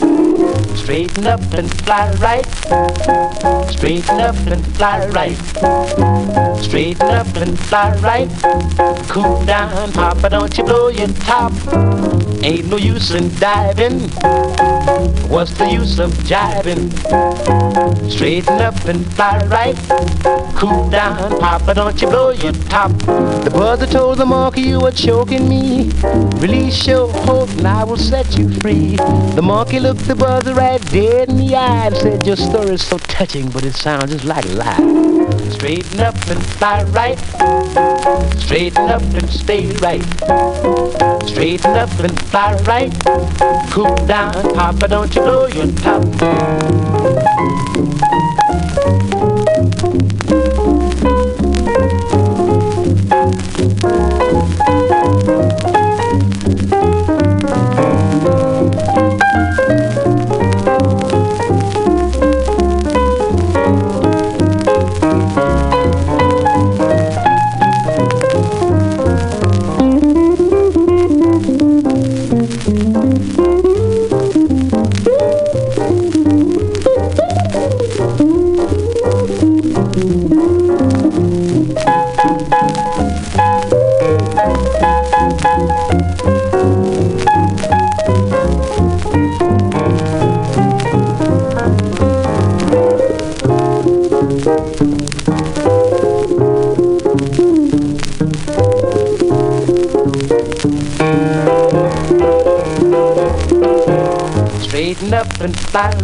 Straighten 0.76 1.26
up 1.26 1.40
and 1.52 1.70
fly 1.84 2.10
right. 2.14 2.46
Straighten 3.70 4.20
up 4.20 4.36
and 4.48 4.66
fly 4.76 5.06
right. 5.08 5.36
Straighten 6.60 7.08
up 7.08 7.36
and 7.36 7.58
fly 7.58 7.94
right. 7.98 8.28
Cool 9.08 9.44
down, 9.44 9.92
Papa, 9.92 10.30
don't 10.30 10.58
you 10.58 10.64
blow 10.64 10.88
your 10.88 11.08
top. 11.08 11.52
Ain't 12.42 12.66
no 12.66 12.76
use 12.76 13.12
in 13.12 13.32
diving. 13.38 14.10
What's 15.30 15.52
the 15.52 15.70
use 15.70 16.00
of 16.00 16.10
jiving? 16.26 16.90
Straighten 18.10 18.60
up 18.60 18.74
and 18.86 19.06
fly 19.14 19.38
right. 19.46 19.76
Cool 20.56 20.90
down, 20.90 21.38
Papa, 21.38 21.72
don't 21.72 22.02
you 22.02 22.08
blow 22.08 22.30
your 22.30 22.52
top. 22.68 22.90
The 23.44 23.50
brother 23.52 23.86
told 23.86 24.18
the 24.18 24.26
monkey 24.26 24.62
you 24.62 24.80
were 24.80 24.90
choking 24.90 25.48
me. 25.48 25.90
Release 26.40 26.84
your 26.84 27.06
hold 27.12 27.48
and 27.50 27.68
I 27.68 27.84
will 27.84 27.96
set 27.96 28.36
you 28.36 28.52
free. 28.58 28.96
The 29.36 29.42
monkey 29.42 29.78
looked 29.78 30.08
the 30.08 30.16
brother 30.16 30.52
right 30.52 30.84
dead 30.90 31.28
in 31.28 31.36
the 31.36 31.54
eye 31.54 31.86
and 31.86 31.96
said, 31.96 32.26
Your 32.26 32.36
story 32.36 32.70
is 32.70 32.84
so 32.84 32.98
touching, 32.98 33.50
but 33.50 33.64
it 33.64 33.74
sounds 33.74 34.10
just 34.10 34.24
like 34.24 34.44
a 34.46 34.48
lie. 34.48 35.19
Straighten 35.48 36.00
up 36.00 36.14
and 36.28 36.44
fly 36.46 36.82
right. 36.84 37.18
Straighten 38.38 38.90
up 38.90 39.02
and 39.02 39.28
stay 39.30 39.66
right. 39.78 40.04
Straighten 41.26 41.76
up 41.76 41.90
and 42.00 42.20
fly 42.28 42.54
right. 42.66 42.92
Cool 43.70 43.94
down, 44.06 44.32
Papa, 44.54 44.88
don't 44.88 45.14
you 45.14 45.22
blow 45.22 45.46
your 45.46 45.72
top. 45.72 46.89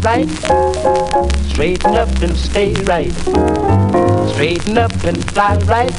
Straighten 0.07 1.97
up 1.97 2.09
and 2.23 2.37
stay 2.37 2.73
right. 2.85 3.11
Straighten 4.31 4.79
up 4.79 4.93
and 5.03 5.31
fly 5.33 5.57
right. 5.67 5.91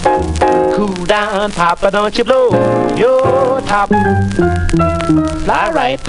Cool 0.73 0.95
down, 1.05 1.51
Papa, 1.51 1.91
don't 1.91 2.17
you 2.17 2.23
blow 2.23 2.47
your 2.95 3.59
top. 3.63 3.89
Fly 3.89 5.71
right. 5.73 5.99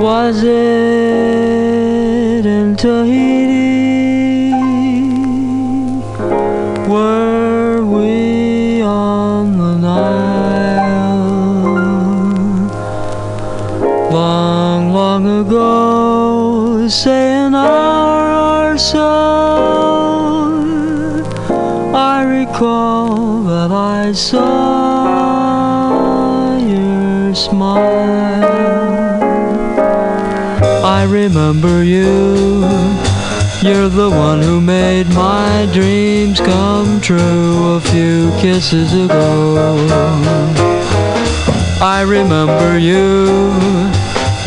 Was 0.00 0.44
it 0.44 2.46
in 2.46 2.76
Tahiti? 2.76 3.55
Saw 24.16 25.76
your 26.56 27.34
smile. 27.34 28.44
I 30.82 31.04
remember 31.04 31.84
you. 31.84 32.64
You're 33.60 33.90
the 33.90 34.08
one 34.10 34.40
who 34.40 34.60
made 34.62 35.08
my 35.08 35.68
dreams 35.72 36.40
come 36.40 36.98
true 37.02 37.74
a 37.74 37.80
few 37.80 38.30
kisses 38.40 38.94
ago. 38.94 39.76
I 41.82 42.00
remember 42.08 42.78
you. 42.78 43.52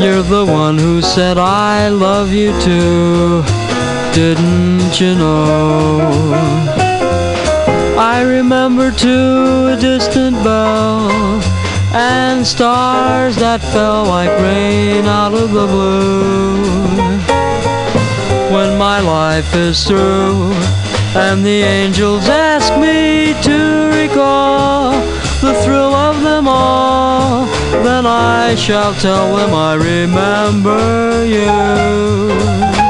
You're 0.03 0.23
the 0.23 0.45
one 0.47 0.79
who 0.79 1.01
said 1.03 1.37
I 1.37 1.89
love 1.89 2.33
you 2.33 2.59
too. 2.59 3.43
Didn't 4.15 4.99
you 4.99 5.13
know? 5.13 6.78
I 8.19 8.23
remember 8.23 8.91
too 8.91 9.67
a 9.67 9.77
distant 9.79 10.35
bell 10.43 11.09
and 11.93 12.45
stars 12.45 13.37
that 13.37 13.61
fell 13.61 14.03
like 14.07 14.29
rain 14.41 15.05
out 15.05 15.33
of 15.33 15.53
the 15.53 15.65
blue. 15.65 16.83
When 18.53 18.77
my 18.77 18.99
life 18.99 19.55
is 19.55 19.87
through 19.87 20.51
and 21.15 21.45
the 21.45 21.61
angels 21.63 22.27
ask 22.27 22.73
me 22.77 23.41
to 23.41 23.89
recall 23.95 24.91
the 25.39 25.53
thrill 25.63 25.93
of 25.95 26.21
them 26.21 26.45
all, 26.45 27.45
then 27.85 28.05
I 28.05 28.55
shall 28.55 28.93
tell 28.95 29.37
them 29.37 29.53
I 29.53 29.75
remember 29.75 31.25
you. 31.25 32.88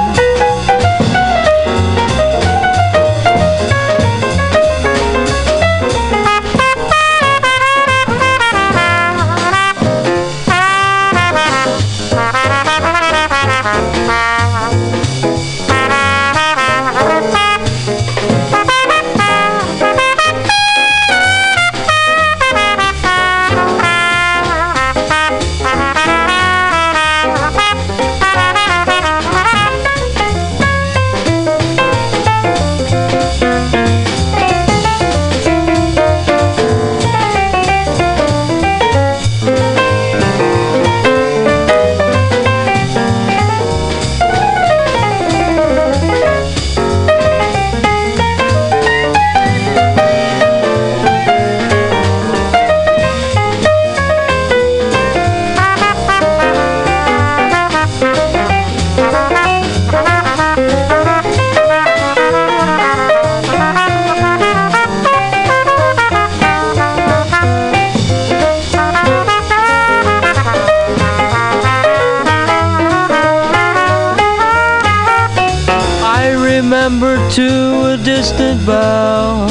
Bell 78.65 79.49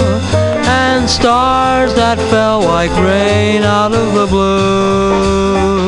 and 0.64 1.08
stars 1.08 1.92
that 1.94 2.18
fell 2.30 2.60
like 2.60 2.90
rain 2.96 3.62
out 3.62 3.92
of 3.92 4.14
the 4.14 4.26
blue. 4.26 5.86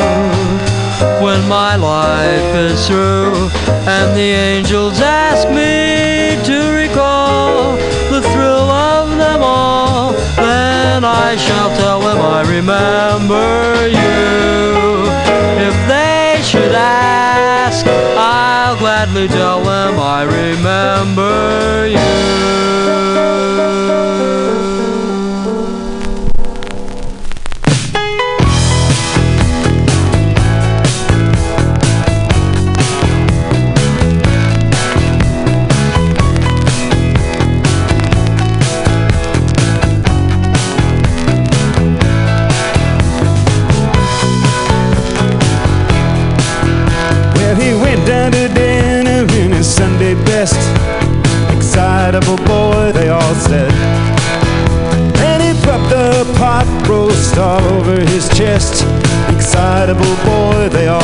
When 1.25 1.49
my 1.49 1.77
life 1.77 2.55
is 2.55 2.87
through 2.87 3.49
and 3.89 4.15
the 4.15 4.31
angels 4.49 5.01
ask 5.01 5.49
me 5.49 6.37
to 6.45 6.59
recall 6.73 7.77
the 8.11 8.21
thrill 8.33 8.69
of 8.69 9.17
them 9.17 9.41
all, 9.43 10.13
then 10.37 11.03
I 11.03 11.37
shall 11.37 11.71
tell 11.77 12.01
them 12.01 12.19
I 12.19 12.43
remember 12.43 13.89
you. 13.89 15.09
If 15.69 15.77
they 15.89 16.43
should 16.43 16.73
ask, 16.73 17.87
I'll 17.87 18.77
gladly 18.77 19.29
tell 19.29 19.63
them 19.63 19.99
I 19.99 20.25
remember 20.25 21.87
you. 21.87 22.40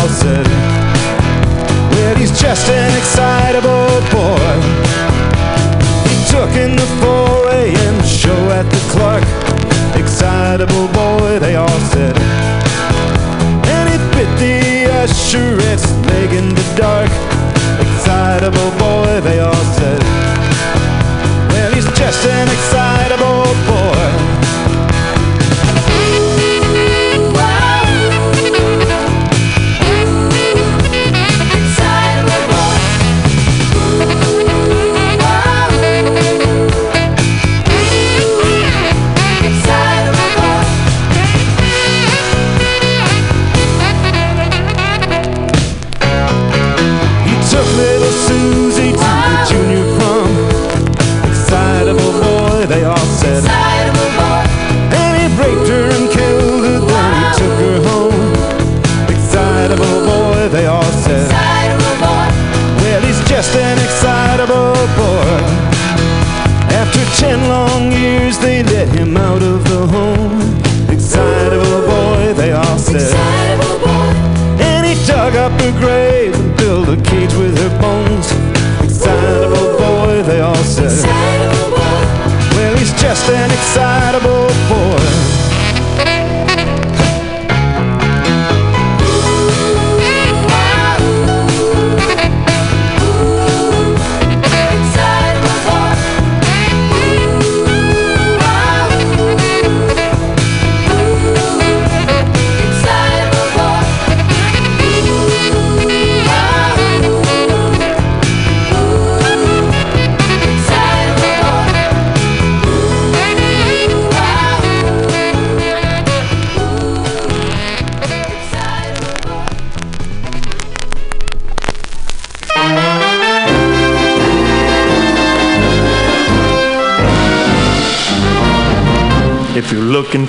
Said. 0.09 0.47
Well, 1.93 2.17
he's 2.17 2.35
just 2.39 2.69
an 2.69 2.93
excitable 2.97 4.01
boy. 4.15 4.57
He 6.09 6.17
took 6.31 6.51
in 6.55 6.77
the 6.77 6.89
4 7.03 7.51
a.m. 7.51 7.97
show 8.05 8.41
at 8.51 8.67
the 8.71 8.83
Clark. 8.93 9.25
Excitable 9.97 10.89
boy, 10.89 11.39
they 11.39 11.57
all 11.57 11.81
said. 11.93 12.17
And 13.75 13.85
he 13.91 13.97
bit 14.15 14.31
the 14.39 14.91
usherette's 15.03 15.91
leg 16.09 16.33
in 16.33 16.55
the 16.55 16.67
dark. 16.77 17.11
Excitable 17.81 18.71
boy, 18.79 19.21
they 19.21 19.41
all 19.41 19.65
said. 19.79 20.03
Well, 21.51 21.73
he's 21.75 21.91
just 21.99 22.27
an 22.27 22.49
grave 75.73 76.06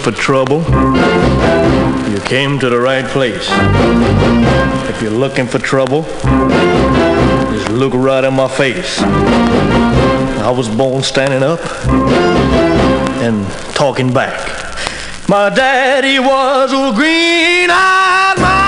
for 0.08 0.22
trouble, 0.22 0.60
you 2.10 2.20
came 2.22 2.58
to 2.58 2.70
the 2.70 2.80
right 2.80 3.04
place. 3.08 3.46
If 4.90 5.02
you're 5.02 5.12
looking 5.12 5.46
for 5.46 5.60
trouble, 5.60 6.04
just 7.52 7.70
look 7.72 7.94
right 7.94 8.24
in 8.24 8.34
my 8.34 8.48
face. 8.48 9.00
I 9.02 10.50
was 10.50 10.70
born 10.70 11.04
standing 11.04 11.44
up 11.44 11.60
and 13.22 13.46
talking 13.76 14.14
back. 14.14 14.48
My 15.28 15.50
daddy 15.50 16.20
was 16.20 16.72
a 16.72 16.96
green-eyed 16.96 18.38
mountain 18.40 18.67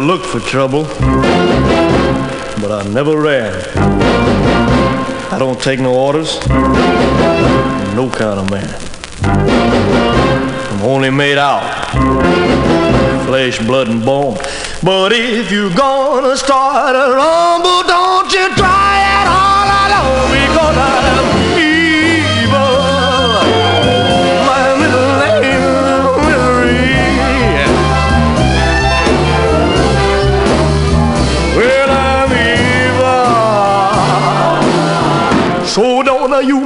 looked 0.00 0.24
for 0.24 0.40
trouble, 0.40 0.84
but 2.60 2.70
I 2.70 2.82
never 2.92 3.20
ran. 3.20 3.52
I 5.32 5.36
don't 5.38 5.60
take 5.60 5.78
no 5.78 5.94
orders, 5.94 6.40
no 7.94 8.10
kind 8.10 8.40
of 8.40 8.50
man. 8.50 8.74
I'm 10.70 10.82
only 10.82 11.10
made 11.10 11.38
out 11.38 11.60
flesh, 13.26 13.58
blood, 13.66 13.88
and 13.88 14.04
bone. 14.04 14.38
But 14.82 15.12
if 15.12 15.52
you're 15.52 15.74
gonna 15.74 16.36
start 16.36 16.96
a 16.96 17.14
rumble, 17.14 17.82
don't 17.86 18.32
you 18.32 18.48
try 18.56 19.04
it 19.06 19.09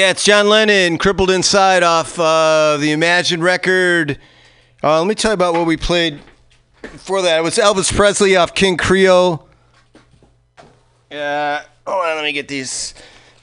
Yeah, 0.00 0.12
it's 0.12 0.24
John 0.24 0.48
Lennon, 0.48 0.96
Crippled 0.96 1.30
Inside 1.30 1.82
off 1.82 2.18
uh, 2.18 2.78
the 2.80 2.92
Imagine 2.92 3.42
record. 3.42 4.18
Uh, 4.82 4.98
let 4.98 5.06
me 5.06 5.14
tell 5.14 5.32
you 5.32 5.34
about 5.34 5.52
what 5.52 5.66
we 5.66 5.76
played 5.76 6.20
before 6.80 7.20
that. 7.20 7.38
It 7.38 7.42
was 7.42 7.58
Elvis 7.58 7.94
Presley 7.94 8.34
off 8.34 8.54
King 8.54 8.78
Creole. 8.78 9.46
Yeah, 11.10 11.64
hold 11.86 12.02
on, 12.02 12.16
let 12.16 12.24
me 12.24 12.32
get 12.32 12.48
these. 12.48 12.94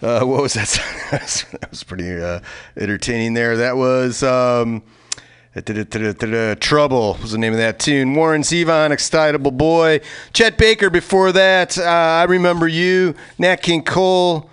Uh, 0.02 0.22
what 0.22 0.42
was 0.42 0.56
that? 0.56 0.68
that 1.12 1.70
was 1.70 1.84
pretty 1.84 2.20
uh, 2.20 2.40
entertaining 2.76 3.36
there. 3.36 3.58
That 3.58 3.78
was 3.78 4.24
um, 4.24 4.82
Trouble 5.54 7.18
was 7.22 7.34
the 7.34 7.38
name 7.38 7.54
of 7.54 7.60
that 7.60 7.78
tune. 7.78 8.16
Warren 8.16 8.42
Zevon, 8.42 8.90
Excitable 8.90 9.52
Boy. 9.52 10.02
Chet 10.34 10.58
Baker 10.58 10.90
before 10.90 11.32
that. 11.34 11.78
Uh, 11.78 11.84
I 11.84 12.24
Remember 12.24 12.68
You. 12.68 13.14
Nat 13.38 13.58
King 13.58 13.84
Cole. 13.84 14.50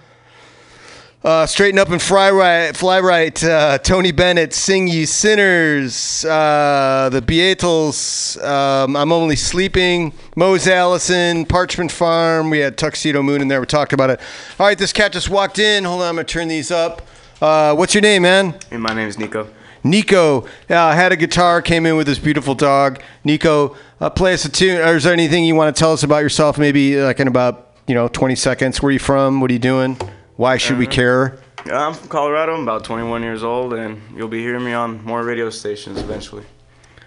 Uh, 1.24 1.46
straighten 1.46 1.78
up 1.78 1.88
and 1.88 2.02
fly 2.02 2.30
right, 2.30 2.76
fly 2.76 3.00
right. 3.00 3.42
Uh, 3.42 3.78
Tony 3.78 4.12
Bennett, 4.12 4.52
sing 4.52 4.86
you 4.86 5.06
sinners. 5.06 6.22
Uh, 6.22 7.08
the 7.10 7.22
Beatles, 7.22 8.36
um, 8.44 8.94
I'm 8.94 9.10
only 9.10 9.34
sleeping. 9.34 10.12
Mose 10.36 10.68
Allison, 10.68 11.46
Parchman 11.46 11.90
Farm. 11.90 12.50
We 12.50 12.58
had 12.58 12.76
Tuxedomoon 12.76 13.40
in 13.40 13.48
there. 13.48 13.58
We 13.58 13.64
talked 13.64 13.94
about 13.94 14.10
it. 14.10 14.20
All 14.60 14.66
right, 14.66 14.76
this 14.76 14.92
cat 14.92 15.14
just 15.14 15.30
walked 15.30 15.58
in. 15.58 15.84
Hold 15.84 16.02
on, 16.02 16.08
I'm 16.08 16.14
gonna 16.16 16.24
turn 16.24 16.48
these 16.48 16.70
up. 16.70 17.00
Uh, 17.40 17.74
what's 17.74 17.94
your 17.94 18.02
name, 18.02 18.20
man? 18.20 18.58
Hey, 18.68 18.76
my 18.76 18.92
name 18.92 19.08
is 19.08 19.18
Nico. 19.18 19.48
Nico 19.82 20.42
uh, 20.68 20.92
had 20.92 21.10
a 21.12 21.16
guitar, 21.16 21.62
came 21.62 21.86
in 21.86 21.96
with 21.96 22.06
his 22.06 22.18
beautiful 22.18 22.54
dog. 22.54 23.00
Nico, 23.24 23.78
uh, 23.98 24.10
play 24.10 24.34
us 24.34 24.44
a 24.44 24.50
tune. 24.50 24.78
Or 24.78 24.96
is 24.96 25.04
there 25.04 25.14
anything 25.14 25.46
you 25.46 25.54
want 25.54 25.74
to 25.74 25.80
tell 25.80 25.94
us 25.94 26.02
about 26.02 26.18
yourself? 26.18 26.58
Maybe 26.58 27.00
like 27.00 27.18
in 27.18 27.28
about 27.28 27.70
you 27.86 27.94
know 27.94 28.08
20 28.08 28.34
seconds. 28.34 28.82
Where 28.82 28.90
are 28.90 28.92
you 28.92 28.98
from? 28.98 29.40
What 29.40 29.48
are 29.50 29.54
you 29.54 29.58
doing? 29.58 29.96
Why 30.36 30.56
should 30.56 30.78
we 30.78 30.86
care? 30.86 31.38
Yeah, 31.66 31.86
I'm 31.86 31.94
from 31.94 32.08
Colorado. 32.08 32.54
I'm 32.54 32.62
about 32.62 32.84
21 32.84 33.22
years 33.22 33.42
old, 33.42 33.72
and 33.72 34.02
you'll 34.16 34.28
be 34.28 34.40
hearing 34.40 34.64
me 34.64 34.72
on 34.72 35.02
more 35.04 35.22
radio 35.22 35.48
stations 35.48 35.98
eventually. 35.98 36.44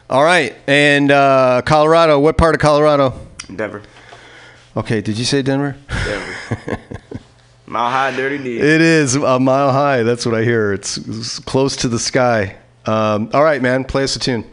All 0.10 0.24
right, 0.24 0.56
and 0.66 1.12
uh, 1.12 1.62
Colorado. 1.66 2.20
What 2.20 2.38
part 2.38 2.56
of 2.56 2.62
Colorado? 2.62 3.14
Denver. 3.54 3.84
Okay, 4.78 5.02
did 5.02 5.18
you 5.18 5.26
say 5.26 5.42
Denver? 5.42 5.76
Denver. 5.90 6.80
Mile 7.66 7.92
high, 7.92 8.16
dirty 8.16 8.38
D. 8.38 8.58
It 8.58 8.80
is 8.80 9.16
a 9.16 9.40
mile 9.40 9.74
high. 9.74 10.04
That's 10.04 10.26
what 10.26 10.34
I 10.34 10.44
hear. 10.44 10.72
It's, 10.72 10.96
it's 10.98 11.40
close 11.40 11.76
to 11.78 11.90
the 11.90 12.00
sky. 12.00 12.56
Um, 12.86 13.30
all 13.34 13.44
right, 13.44 13.62
man. 13.62 13.84
Play 13.84 14.04
us 14.04 14.16
a 14.16 14.20
tune. 14.20 14.46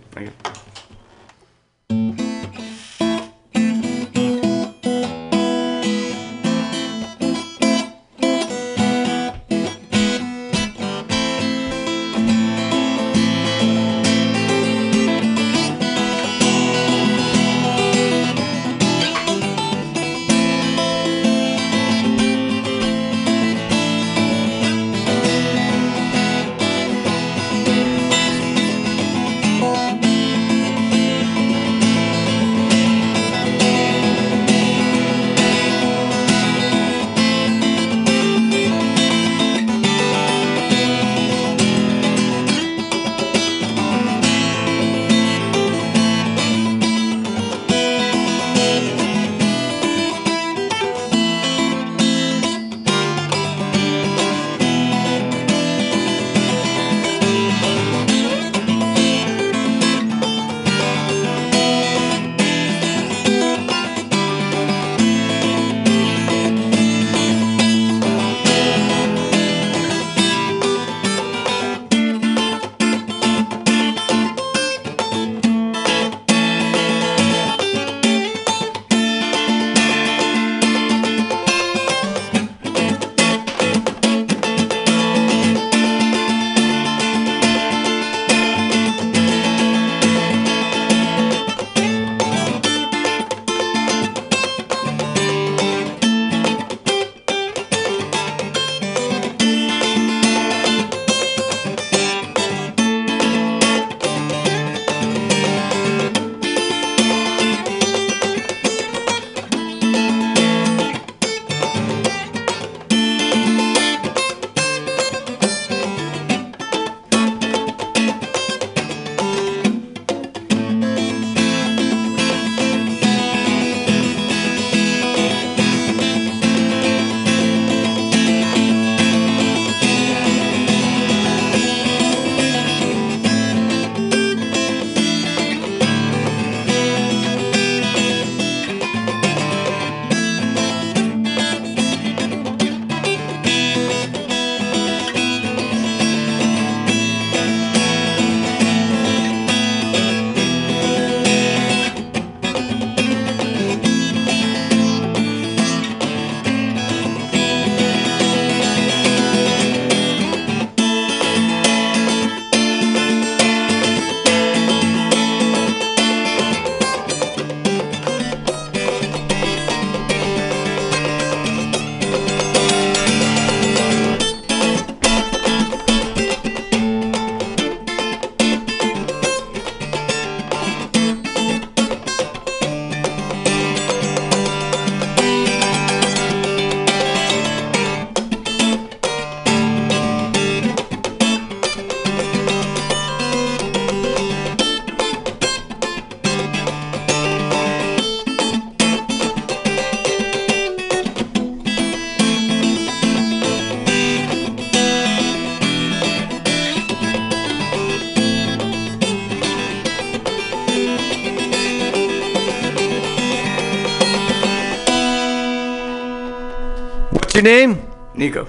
Name? 217.45 217.87
Nico. 218.15 218.49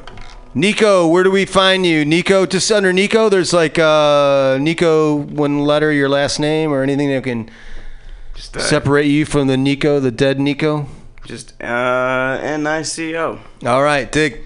Nico, 0.55 1.07
where 1.07 1.23
do 1.23 1.29
we 1.29 1.45
find 1.45 1.85
you? 1.85 2.05
Nico, 2.05 2.45
just 2.45 2.71
under 2.71 2.93
Nico, 2.93 3.27
there's 3.29 3.51
like 3.51 3.77
uh, 3.77 4.57
Nico, 4.59 5.15
one 5.15 5.59
letter, 5.59 5.91
your 5.91 6.07
last 6.07 6.39
name, 6.39 6.71
or 6.71 6.81
anything 6.81 7.09
that 7.09 7.23
can 7.25 7.49
uh, 8.55 8.59
separate 8.59 9.05
you 9.05 9.25
from 9.25 9.47
the 9.47 9.57
Nico, 9.57 9.99
the 9.99 10.11
dead 10.11 10.39
Nico? 10.39 10.87
Just 11.25 11.61
uh, 11.61 12.39
N-I-C-O. 12.41 13.39
All 13.65 13.83
right, 13.83 14.09
dig. 14.09 14.41